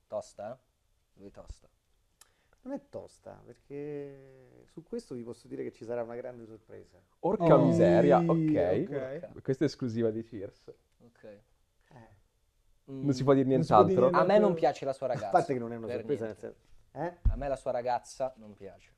[0.08, 1.20] Tosta, eh?
[1.20, 1.68] Lui tosta.
[2.62, 7.00] Non è tosta, perché su questo vi posso dire che ci sarà una grande sorpresa.
[7.20, 8.28] Orca Oh, miseria, ok.
[9.32, 9.40] ok.
[9.42, 10.70] Questa è esclusiva di Cheers.
[11.02, 11.24] Ok.
[11.24, 12.14] Eh,
[12.88, 14.10] Mm, Non si può dire si può dire nient'altro.
[14.10, 15.30] A me non piace la sua a ragazza.
[15.30, 16.58] parte che non è una sorpresa, nel senso...
[16.92, 17.16] Eh?
[17.30, 18.92] A me la sua ragazza non piace.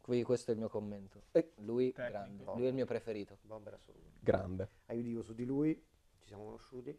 [0.00, 1.24] Qui questo è il mio commento.
[1.32, 2.44] E lui, grande.
[2.44, 3.38] Lui è il mio preferito.
[3.42, 4.08] Bomber assoluto.
[4.20, 4.68] Grande.
[4.86, 5.74] Ah, io dico su di lui,
[6.18, 6.98] ci siamo conosciuti.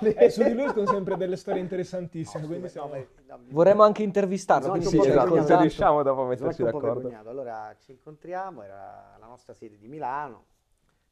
[0.00, 3.06] Eh, su di lui sono sempre delle storie interessantissime, No, quindi scusa, siamo...
[3.26, 7.08] no, Vorremmo anche intervistarlo, No, quindi sì, esatto, se riusciamo dopo a metterci d'accordo.
[7.28, 10.44] Allora ci incontriamo, era la nostra sede di Milano,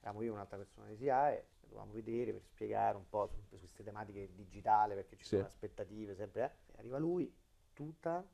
[0.00, 3.82] eravamo io e un'altra persona di SIAE, dovevamo vedere per spiegare un po' su, queste
[3.82, 5.36] tematiche digitali perché ci Sì.
[5.36, 6.42] sono aspettative sempre.
[6.44, 6.78] eh.
[6.78, 7.32] Arriva lui,
[7.72, 8.24] tuta,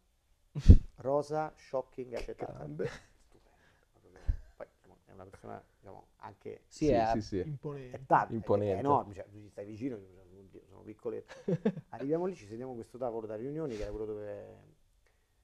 [0.97, 2.53] rosa, shocking, eccetera.
[2.53, 2.87] grande.
[3.29, 3.87] Stupendo.
[3.93, 4.11] proprio.
[4.57, 7.45] Poi diciamo, è una persona diciamo, anche Sì, è- sì, sì.
[7.91, 8.07] è Imponente.
[8.07, 8.73] tanto, è- Imponente.
[8.73, 11.35] È, enorme, cioè, tu ci stai vicino, io sono, oddio, sono piccoletto.
[11.91, 14.71] Arriviamo lì, ci sediamo a questo tavolo da riunioni che era quello dove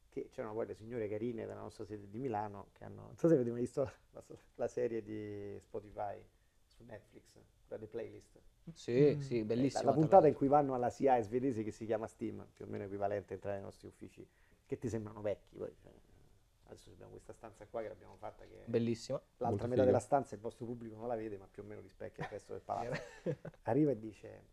[0.08, 3.28] che c'erano poi le signore carine della nostra sede di Milano che hanno, non so
[3.28, 6.18] se avete mai visto la, la serie di Spotify
[6.66, 7.34] su Netflix,
[7.66, 8.40] quella dei playlist.
[8.72, 9.20] Sì, Mm.
[9.20, 9.90] sì, Eh, bellissimo.
[9.90, 12.68] La, la puntata in cui vanno alla SIAE svedese che si chiama Steam, più o
[12.68, 14.26] meno equivalente a entrare nei nostri uffici,
[14.66, 15.56] che ti sembrano vecchi.
[15.56, 15.92] Poi, cioè,
[16.68, 19.20] adesso abbiamo questa stanza qua che l'abbiamo fatta che Bellissima.
[19.38, 19.84] l'altra metà figa.
[19.84, 22.52] della stanza il vostro pubblico non la vede, ma più o meno rispecchia il resto
[22.52, 23.00] del palazzo.
[23.64, 24.44] Arriva e dice: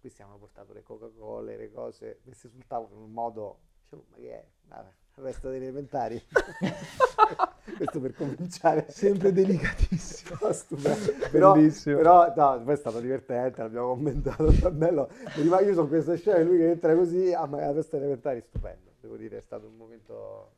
[0.00, 3.58] Questi hanno portato le Coca-Cola, le cose messe sul tavolo in un modo.
[3.82, 4.46] Dicevo, ma che è?
[4.68, 6.22] Ah, Resta delle elementari.
[7.76, 8.86] Questo per cominciare.
[8.90, 10.26] Sempre delicatissimo.
[10.40, 11.12] No, stupendo.
[11.30, 11.96] Però, Bellissimo.
[11.96, 15.08] però no, poi è stato divertente, l'abbiamo commentato, è bello.
[15.36, 18.92] Io sono questa scena, lui che entra così, ah, ma la festa elementare, stupendo.
[19.00, 20.57] Devo dire, è stato un momento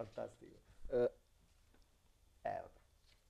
[0.00, 0.60] fantastico.
[0.92, 1.08] Eh,
[2.42, 2.80] Eh, vabbè.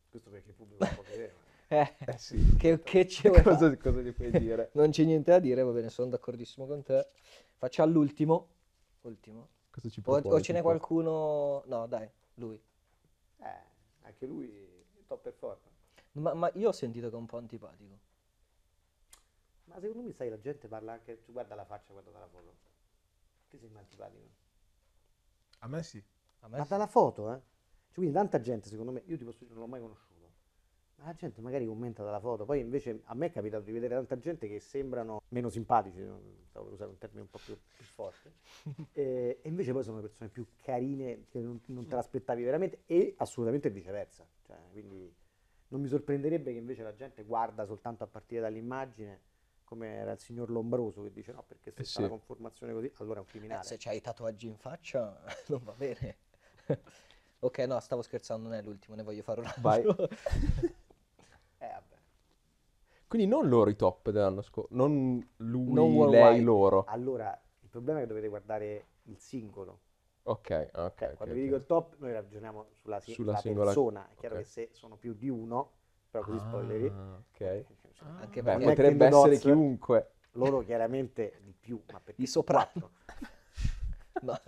[0.08, 1.38] Questo perché il pubblico non può vedere.
[1.68, 2.52] eh, Eh sì.
[2.56, 3.42] che, che fare?
[3.42, 4.70] cosa, cosa gli puoi dire?
[4.74, 7.08] Non c'è niente da dire, va bene, sono d'accordissimo con te.
[7.56, 8.48] Facciamo l'ultimo.
[9.02, 9.48] Ultimo.
[9.70, 11.62] Cosa ci O, proponi, o ce n'è qualcuno...
[11.66, 12.60] No, dai, lui.
[13.38, 13.62] Eh,
[14.02, 15.72] anche lui top performer.
[16.12, 17.98] Ma, ma io ho sentito che è un po' antipatico.
[19.64, 21.22] Ma secondo me, sai, la gente parla anche.
[21.22, 22.56] Tu guarda la faccia, guarda dalla foto.
[23.48, 24.28] Ti sembra antipatico.
[25.60, 26.02] A me sì.
[26.48, 27.40] Ma dalla foto, eh?
[27.86, 30.08] Cioè, quindi tanta gente, secondo me, io ti posso dire, non l'ho mai conosciuto.
[30.96, 32.44] Ma la gente magari commenta dalla foto.
[32.44, 35.98] Poi invece a me è capitato di vedere tanta gente che sembrano meno simpatici,
[36.48, 38.32] stavo per usare un termine un po' più, più forte.
[38.92, 43.14] e, e invece poi sono persone più carine che non, non te l'aspettavi veramente e
[43.16, 44.26] assolutamente viceversa.
[44.42, 45.12] Cioè, quindi
[45.68, 49.20] non mi sorprenderebbe che invece la gente guarda soltanto a partire dall'immagine,
[49.64, 52.02] come era il signor Lombroso che dice no, perché se Eh sì.
[52.02, 53.62] la conformazione così, allora è un Eh, criminale.
[53.62, 56.16] se c'hai i tatuaggi in faccia non va bene.
[57.40, 59.62] ok, no, stavo scherzando, non è l'ultimo, ne voglio fare un altro.
[59.62, 59.84] Vai.
[61.62, 61.96] Eh, vabbè.
[63.06, 66.84] Quindi non loro i top dell'anno scorso, non lui, Non lei, loro.
[66.84, 69.80] Allora, il problema è che dovete guardare il singolo.
[70.22, 70.94] Ok, ok.
[70.98, 71.40] Cioè, ok, quando ok.
[71.40, 74.08] vi dico il top, noi ragioniamo sulla, si- Sulla la singola- persona.
[74.08, 75.72] È chiaro che se sono più di uno,
[76.10, 76.86] però così spoileri.
[76.86, 77.40] Ah, ok.
[77.40, 79.40] Anche Beh, perché Connecting potrebbe essere dots.
[79.40, 80.10] chiunque.
[80.32, 82.70] Loro chiaramente di più, ma perché I sono soprano.
[82.72, 82.90] quattro.
[84.22, 84.38] No.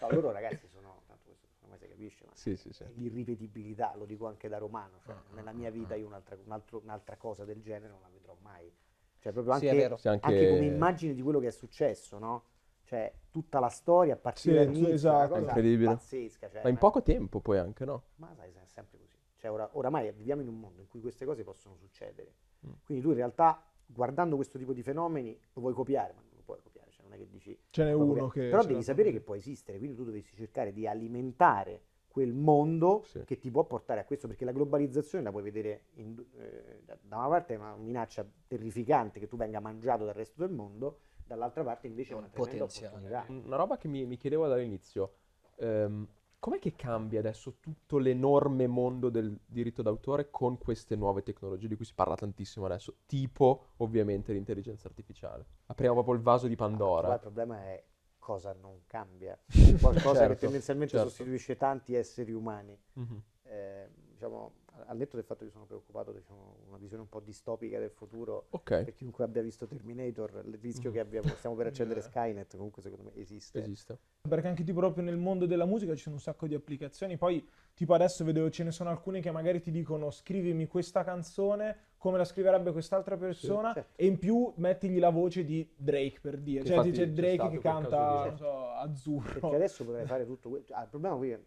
[0.00, 2.84] No, loro ragazzi sono, tanto questo ormai si capisce, ma Sì, sì, sì.
[2.94, 4.98] l'irripetibilità, lo dico anche da romano.
[5.04, 8.36] Cioè, nella mia vita io un'altra, un altro- un'altra cosa del genere non la vedrò
[8.42, 8.72] mai.
[9.18, 9.96] Cioè, proprio Sì, anche.
[9.98, 12.44] Sì, anche- anche come immagine di quello che è successo, no?
[12.84, 15.14] Cioè, tutta la storia a partire Sì, dall'inizio, esatto.
[15.14, 15.94] è una cosa Incredibile.
[15.94, 16.50] pazzesca.
[16.50, 18.02] Cioè, Ma in poco tempo poi anche, no?
[18.16, 19.16] Ma sai, è sempre così.
[19.36, 22.34] Cioè, ora- oramai viviamo in un mondo in cui queste cose possono succedere.
[22.66, 22.72] Mm.
[22.84, 26.42] Quindi tu in realtà, guardando questo tipo di fenomeni, lo vuoi copiare, ma non lo
[26.44, 26.90] puoi copiare.
[26.90, 27.58] Cioè, non è che dici...
[27.70, 28.30] Ce n'è uno copiare.
[28.30, 28.48] che...
[28.50, 31.82] Però devi sapere che può esistere, quindi tu dovresti cercare di alimentare
[32.14, 33.24] quel mondo Sì.
[33.24, 37.16] che ti può portare a questo, perché la globalizzazione la puoi vedere in eh, da
[37.16, 41.64] una parte è una minaccia terrificante che tu venga mangiato dal resto del mondo, dall'altra
[41.64, 42.94] parte invece è una tremenda potenziale.
[43.08, 43.46] opportunità.
[43.48, 45.14] Una roba che mi, mi chiedevo dall'inizio.
[45.56, 46.06] ehm,
[46.38, 51.74] Com'è che cambia adesso tutto l'enorme mondo del diritto d'autore con queste nuove tecnologie di
[51.74, 55.46] cui si parla tantissimo adesso, tipo ovviamente l'intelligenza artificiale?
[55.66, 57.14] Apriamo proprio il vaso di Pandora.
[57.14, 57.82] il problema è
[58.24, 59.38] cosa non cambia,
[59.78, 61.08] qualcosa che Certo, tendenzialmente certo.
[61.10, 62.76] sostituisce tanti esseri umani.
[62.94, 63.22] Mhm.
[63.42, 64.52] Eh, diciamo,
[64.86, 68.46] al netto del fatto che sono preoccupato, diciamo, una visione un po' distopica del futuro,
[68.50, 70.94] Ok, per chiunque abbia visto Terminator, il rischio Mhm.
[70.94, 72.00] che abbiamo, stiamo per accendere.
[72.02, 73.60] Skynet, comunque secondo me esiste.
[73.60, 73.98] esiste.
[74.28, 77.16] Perché anche tipo proprio nel mondo della musica ci sono un sacco di applicazioni.
[77.16, 81.92] Poi, tipo adesso vedevo ce ne sono alcune che magari ti dicono scrivimi questa canzone
[81.98, 83.92] come la scriverebbe quest'altra persona certo.
[83.96, 86.62] e in più mettigli la voce di Drake per dire.
[86.62, 89.32] Che cioè c'è Drake che canta, non so, azzurro.
[89.40, 90.74] Perché adesso potrei fare tutto questo.
[90.74, 91.40] Ah, il problema qui è,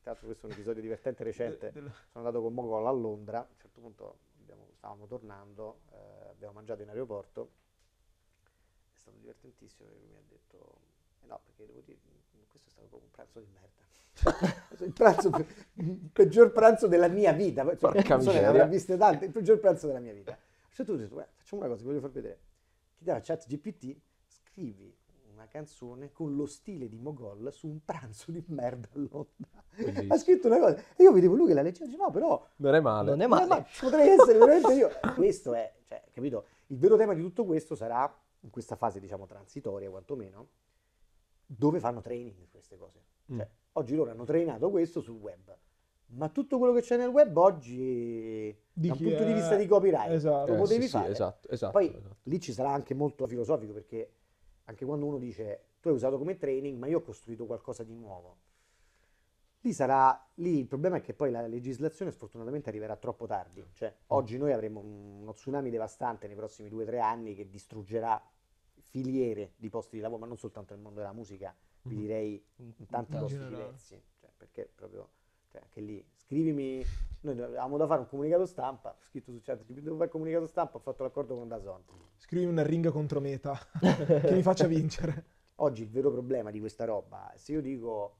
[0.00, 3.46] tra l'altro questo è un episodio divertente recente, sono andato con Mogol a Londra, a
[3.48, 7.50] un certo punto abbiamo- stavamo tornando, eh, abbiamo mangiato in aeroporto,
[8.92, 10.80] è stato divertentissimo perché mi ha detto,
[11.22, 11.98] eh no perché devo dire,
[12.48, 13.78] questo è stato proprio un pranzo di merda.
[14.84, 15.30] il, pranzo,
[15.74, 19.30] il peggior pranzo della mia vita, cioè, Porca non so, ne avrà viste tante, il
[19.30, 20.32] peggior pranzo della mia vita.
[20.32, 22.40] A un certo punto ho detto, facciamo una cosa, ti voglio far vedere.
[22.96, 24.94] Chiediamo a chat GPT, scrivi
[25.40, 29.64] una canzone con lo stile di Mogol su un pranzo di merda a Londra.
[29.74, 30.12] Bellissimo.
[30.12, 32.46] Ha scritto una cosa e io vedevo lui che la leggeva e dicevo, no però
[32.56, 33.10] Non è male.
[33.10, 33.48] Non è ma- male.
[33.48, 34.90] ma potrei essere veramente io.
[35.14, 36.44] Questo è, cioè, capito?
[36.66, 40.48] Il vero tema di tutto questo sarà, in questa fase diciamo transitoria quantomeno,
[41.46, 43.02] dove fanno training queste cose.
[43.26, 43.40] Cioè, Mm.
[43.72, 45.56] oggi loro hanno trainato questo sul web,
[46.12, 49.56] ma tutto quello che c'è nel web oggi, Di da un punto di è- vista
[49.56, 50.48] di copyright, Esatto.
[50.48, 51.12] lo Eh, potevi sì, sì, fare.
[51.12, 52.16] esatto, esatto, Poi esatto.
[52.24, 54.10] lì ci sarà anche molto filosofico perché
[54.70, 57.94] anche quando uno dice tu hai usato come training ma io ho costruito qualcosa di
[57.94, 58.38] nuovo.
[59.62, 63.62] Lì sarà, lì il problema è che poi la legislazione sfortunatamente arriverà troppo tardi.
[63.74, 68.22] Cioè, oggi noi avremo uno tsunami devastante nei prossimi due o tre anni che distruggerà
[68.88, 72.00] filiere di posti di lavoro, ma non soltanto nel mondo della musica, vi Mhm.
[72.00, 73.64] direi in tanti posti generale.
[73.64, 74.02] diversi.
[74.18, 75.10] Cioè, perché proprio,
[75.48, 76.84] cioè, anche lì, scrivimi,
[77.22, 80.46] noi avevamo da fare un comunicato stampa, ho scritto su chat, devo fare il comunicato
[80.46, 81.82] stampa, ho fatto l'accordo con Dazon.
[82.18, 85.24] Scrivi una ringa contro meta che mi faccia vincere.
[85.56, 88.18] Oggi il vero problema di questa roba, è se io dico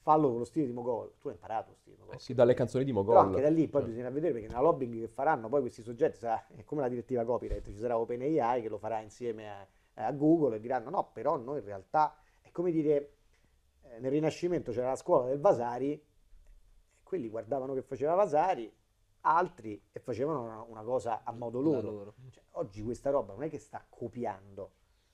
[0.00, 2.16] fallo con lo stile di Mogol, tu hai imparato lo stile di Mogol.
[2.16, 3.14] Eh sì, dalle canzoni di Mogol.
[3.14, 5.82] Però anche da lì poi Cioè, bisogna vedere perché nella lobbying che faranno poi questi
[5.82, 9.66] soggetti sarà è come la direttiva copyright, ci sarà OpenAI che lo farà insieme a,
[10.06, 13.12] a Google e diranno no, però noi in realtà è come dire
[13.82, 16.02] eh, nel Rinascimento c'era la scuola del Vasari
[17.12, 18.72] quelli guardavano che faceva Vasari,
[19.22, 21.90] altri e facevano una, una cosa a modo loro.
[21.90, 22.14] loro.
[22.30, 24.70] Cioè, oggi questa roba non è che sta copiando,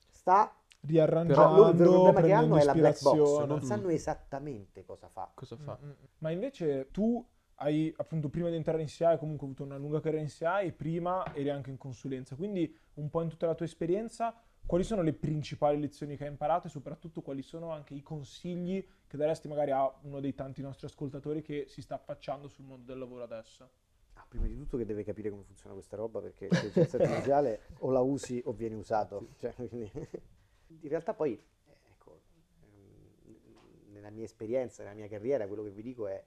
[0.07, 3.63] sta Riarrangiando, però loro il problema che hanno è la black box, non Mm.
[3.63, 5.29] sanno esattamente cosa fa.
[5.33, 5.77] Cosa fa?
[5.83, 5.93] Mm, mm.
[6.19, 9.99] Ma invece tu hai appunto prima di entrare in SIA hai comunque avuto una lunga
[9.99, 13.55] carriera in SIA e prima eri anche in consulenza, quindi un po' in tutta la
[13.55, 14.33] tua esperienza
[14.65, 18.87] quali sono le principali lezioni che hai imparato e soprattutto quali sono anche i consigli
[19.09, 22.85] che daresti magari a uno dei tanti nostri ascoltatori che si sta affacciando sul mondo
[22.85, 23.67] del lavoro adesso?
[24.13, 27.89] Ah, prima di tutto che deve capire come funziona questa roba perché l'intelligenza artificiale o
[27.89, 29.29] la usi o vieni usato.
[29.37, 29.91] Cioè, quindi-
[30.81, 31.43] in realtà poi,
[31.89, 32.21] ecco,
[32.61, 36.23] ehm, nella mia esperienza, nella mia carriera, quello che vi dico è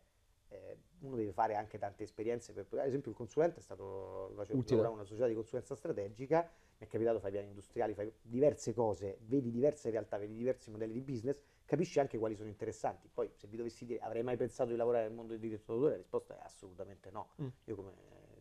[0.49, 2.53] eh, uno deve fare anche tante esperienze.
[2.53, 6.91] Per, ad esempio il consulente è stato, in una società di consulenza strategica, mi è
[6.91, 11.41] capitato fai piani industriali, fai diverse cose, vedi diverse realtà, vedi diversi modelli di business,
[11.73, 13.09] capisci anche quali sono interessanti.
[13.09, 15.93] Poi se vi dovessi dire avrei mai pensato di lavorare nel mondo del diritto d'autore,
[15.93, 17.31] la risposta è assolutamente no.
[17.41, 17.49] Mm.
[17.65, 17.93] Io come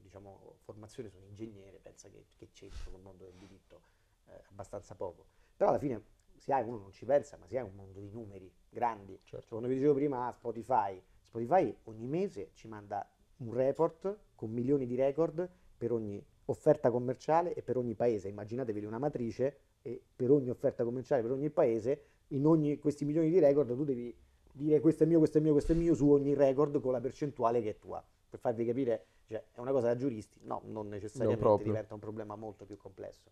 [0.01, 3.83] diciamo, formazione sono ingegnere, pensa che, che c'entro col mondo del diritto
[4.25, 5.27] eh, abbastanza poco.
[5.55, 6.03] Però alla fine
[6.35, 9.13] si ha, uno non ci pensa, ma si ha un mondo di numeri grandi.
[9.23, 9.39] Certo.
[9.39, 14.51] Cioè, quando vi dicevo prima ah, Spotify, Spotify ogni mese ci manda un report con
[14.51, 18.27] milioni di record per ogni offerta commerciale e per ogni paese.
[18.27, 23.29] Immaginatevi una matrice e per ogni offerta commerciale, per ogni paese, in ogni, questi milioni
[23.29, 24.15] di record tu devi
[24.53, 26.99] dire questo è mio, questo è mio, questo è mio su ogni record con la
[26.99, 28.03] percentuale che è tua.
[28.29, 30.39] Per farvi capire, cioè, è una cosa da giuristi?
[30.43, 31.67] No, non necessariamente proprio.
[31.67, 33.29] diventa un problema molto più complesso.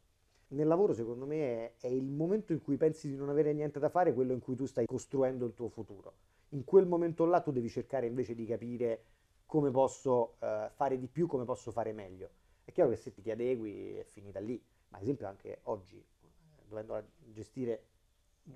[0.49, 3.79] Nel lavoro, secondo me, è, è il momento in cui pensi di non avere niente
[3.79, 6.13] da fare, quello in cui tu stai costruendo il tuo futuro.
[6.49, 9.03] In quel momento là tu devi cercare invece di capire
[9.45, 12.29] come posso eh, fare di più, come posso fare meglio.
[12.63, 16.03] È chiaro che se ti adegui è finita lì, ma ad esempio anche oggi,
[16.67, 17.83] dovendo gestire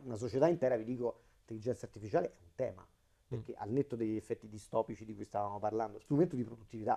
[0.04, 2.88] una società intera, vi dico, l'intelligenza artificiale è un tema,
[3.28, 6.94] perché al netto degli effetti distopici di cui stavamo parlando, strumento di produttività.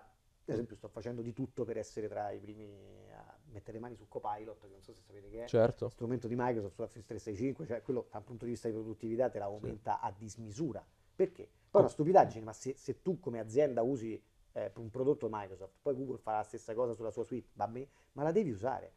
[0.48, 2.64] Ad esempio sto facendo di tutto per essere tra i primi
[3.12, 5.88] a mettere le mani su Copilot, che non so se sapete che è, Certo.
[5.88, 9.28] strumento di Microsoft su Office 365, cioè quello da un punto di vista di produttività
[9.28, 10.86] te la aumenta a dismisura.
[11.16, 11.48] Perché?
[11.68, 15.78] Poi è una stupidaggine, ma se, se tu come azienda usi eh, un prodotto Microsoft,
[15.82, 18.94] poi Google fa la stessa cosa sulla sua suite, va bene, ma la devi usare.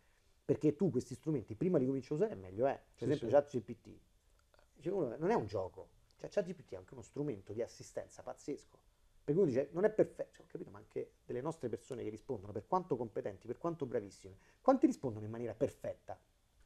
[0.50, 2.74] Perché tu questi strumenti prima di cominciare a usare meglio è.
[2.74, 3.34] Per Sì, esempio sì.
[3.34, 4.00] ChatGPT,
[4.88, 5.90] uno, non è un gioco.
[6.16, 8.80] Cioè, ChatGPT è anche uno strumento di assistenza pazzesco.
[9.24, 12.10] Perché uno dice, non è perfetto, cioè, ho capito, ma anche delle nostre persone che
[12.10, 16.20] rispondono, per quanto competenti, per quanto bravissime, quanti rispondono in maniera perfetta?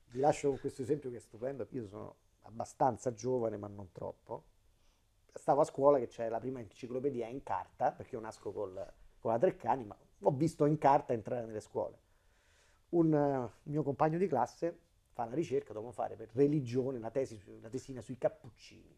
[0.06, 4.46] Vi lascio con questo esempio che è stupendo, io sono abbastanza giovane, ma non troppo.
[5.34, 9.32] Stavo a scuola che c'è la prima enciclopedia in carta, perché io nasco col, con
[9.32, 12.12] la Treccani, ma ho visto in carta entrare nelle scuole.
[12.94, 14.78] Un uh, mio compagno di classe
[15.14, 18.96] fa la ricerca, dobbiamo fare per religione una, tesi, una tesina sui cappuccini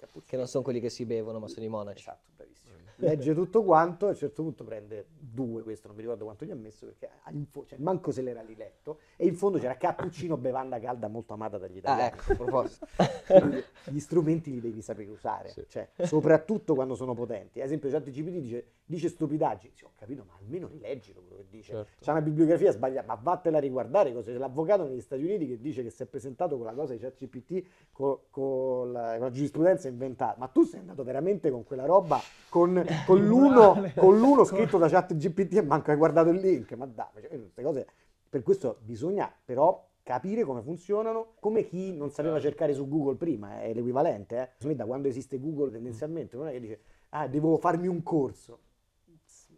[0.00, 0.24] cappuccino.
[0.26, 2.00] Che non sono quelli che si bevono, ma sono i monaci.
[2.00, 2.70] Esatto, bravissimo.
[3.00, 6.50] Legge tutto quanto, a un certo punto prende due, questo non mi ricordo quanto gli
[6.50, 7.08] ha messo, perché
[7.50, 11.56] fo- cioè, manco se l'era riletto, e in fondo c'era cappuccino, bevanda calda molto amata
[11.56, 12.02] dagli italiani.
[12.02, 12.86] Ah, ecco, a proposito.
[13.90, 15.64] gli strumenti li devi sapere usare, sì.
[15.68, 17.60] cioè, soprattutto quando sono potenti.
[17.60, 21.72] Ad esempio ChatGPT dice, dice stupidaggini, sì, ho capito, ma almeno rileggilo quello che dice.
[21.72, 21.90] Certo.
[22.00, 24.32] C'è una bibliografia sbagliata, ma vattela a riguardare cose.
[24.32, 26.98] C'è l'avvocato negli Stati Uniti che dice che si è presentato con la cosa di
[26.98, 31.84] ChatGPT con, con, la, con la giurisprudenza inventata, ma tu sei andato veramente con quella
[31.84, 36.40] roba con con l'uno, con l'uno scritto da chat GPT e manco hai guardato il
[36.40, 37.86] link, ma dai, cioè, queste cose,
[38.28, 42.48] per questo bisogna però capire come funzionano, come chi non sapeva certo.
[42.48, 44.74] cercare su Google prima, è l'equivalente, eh.
[44.74, 46.80] da quando esiste Google tendenzialmente, non è che dice,
[47.10, 48.58] ah, devo farmi un corso,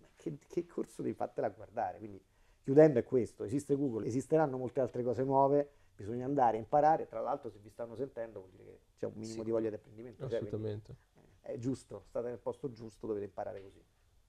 [0.01, 1.99] ma che, che corso devi fartela guardare?
[1.99, 2.23] Quindi
[2.63, 7.21] chiudendo è questo, esiste Google, esisteranno molte altre cose nuove, bisogna andare a imparare, tra
[7.21, 9.45] l'altro se vi stanno sentendo vuol dire che c'è un minimo sì.
[9.45, 10.25] di voglia di apprendimento.
[10.27, 10.97] Assolutamente.
[11.41, 13.83] Cioè, è giusto, state nel posto giusto, dovete imparare così.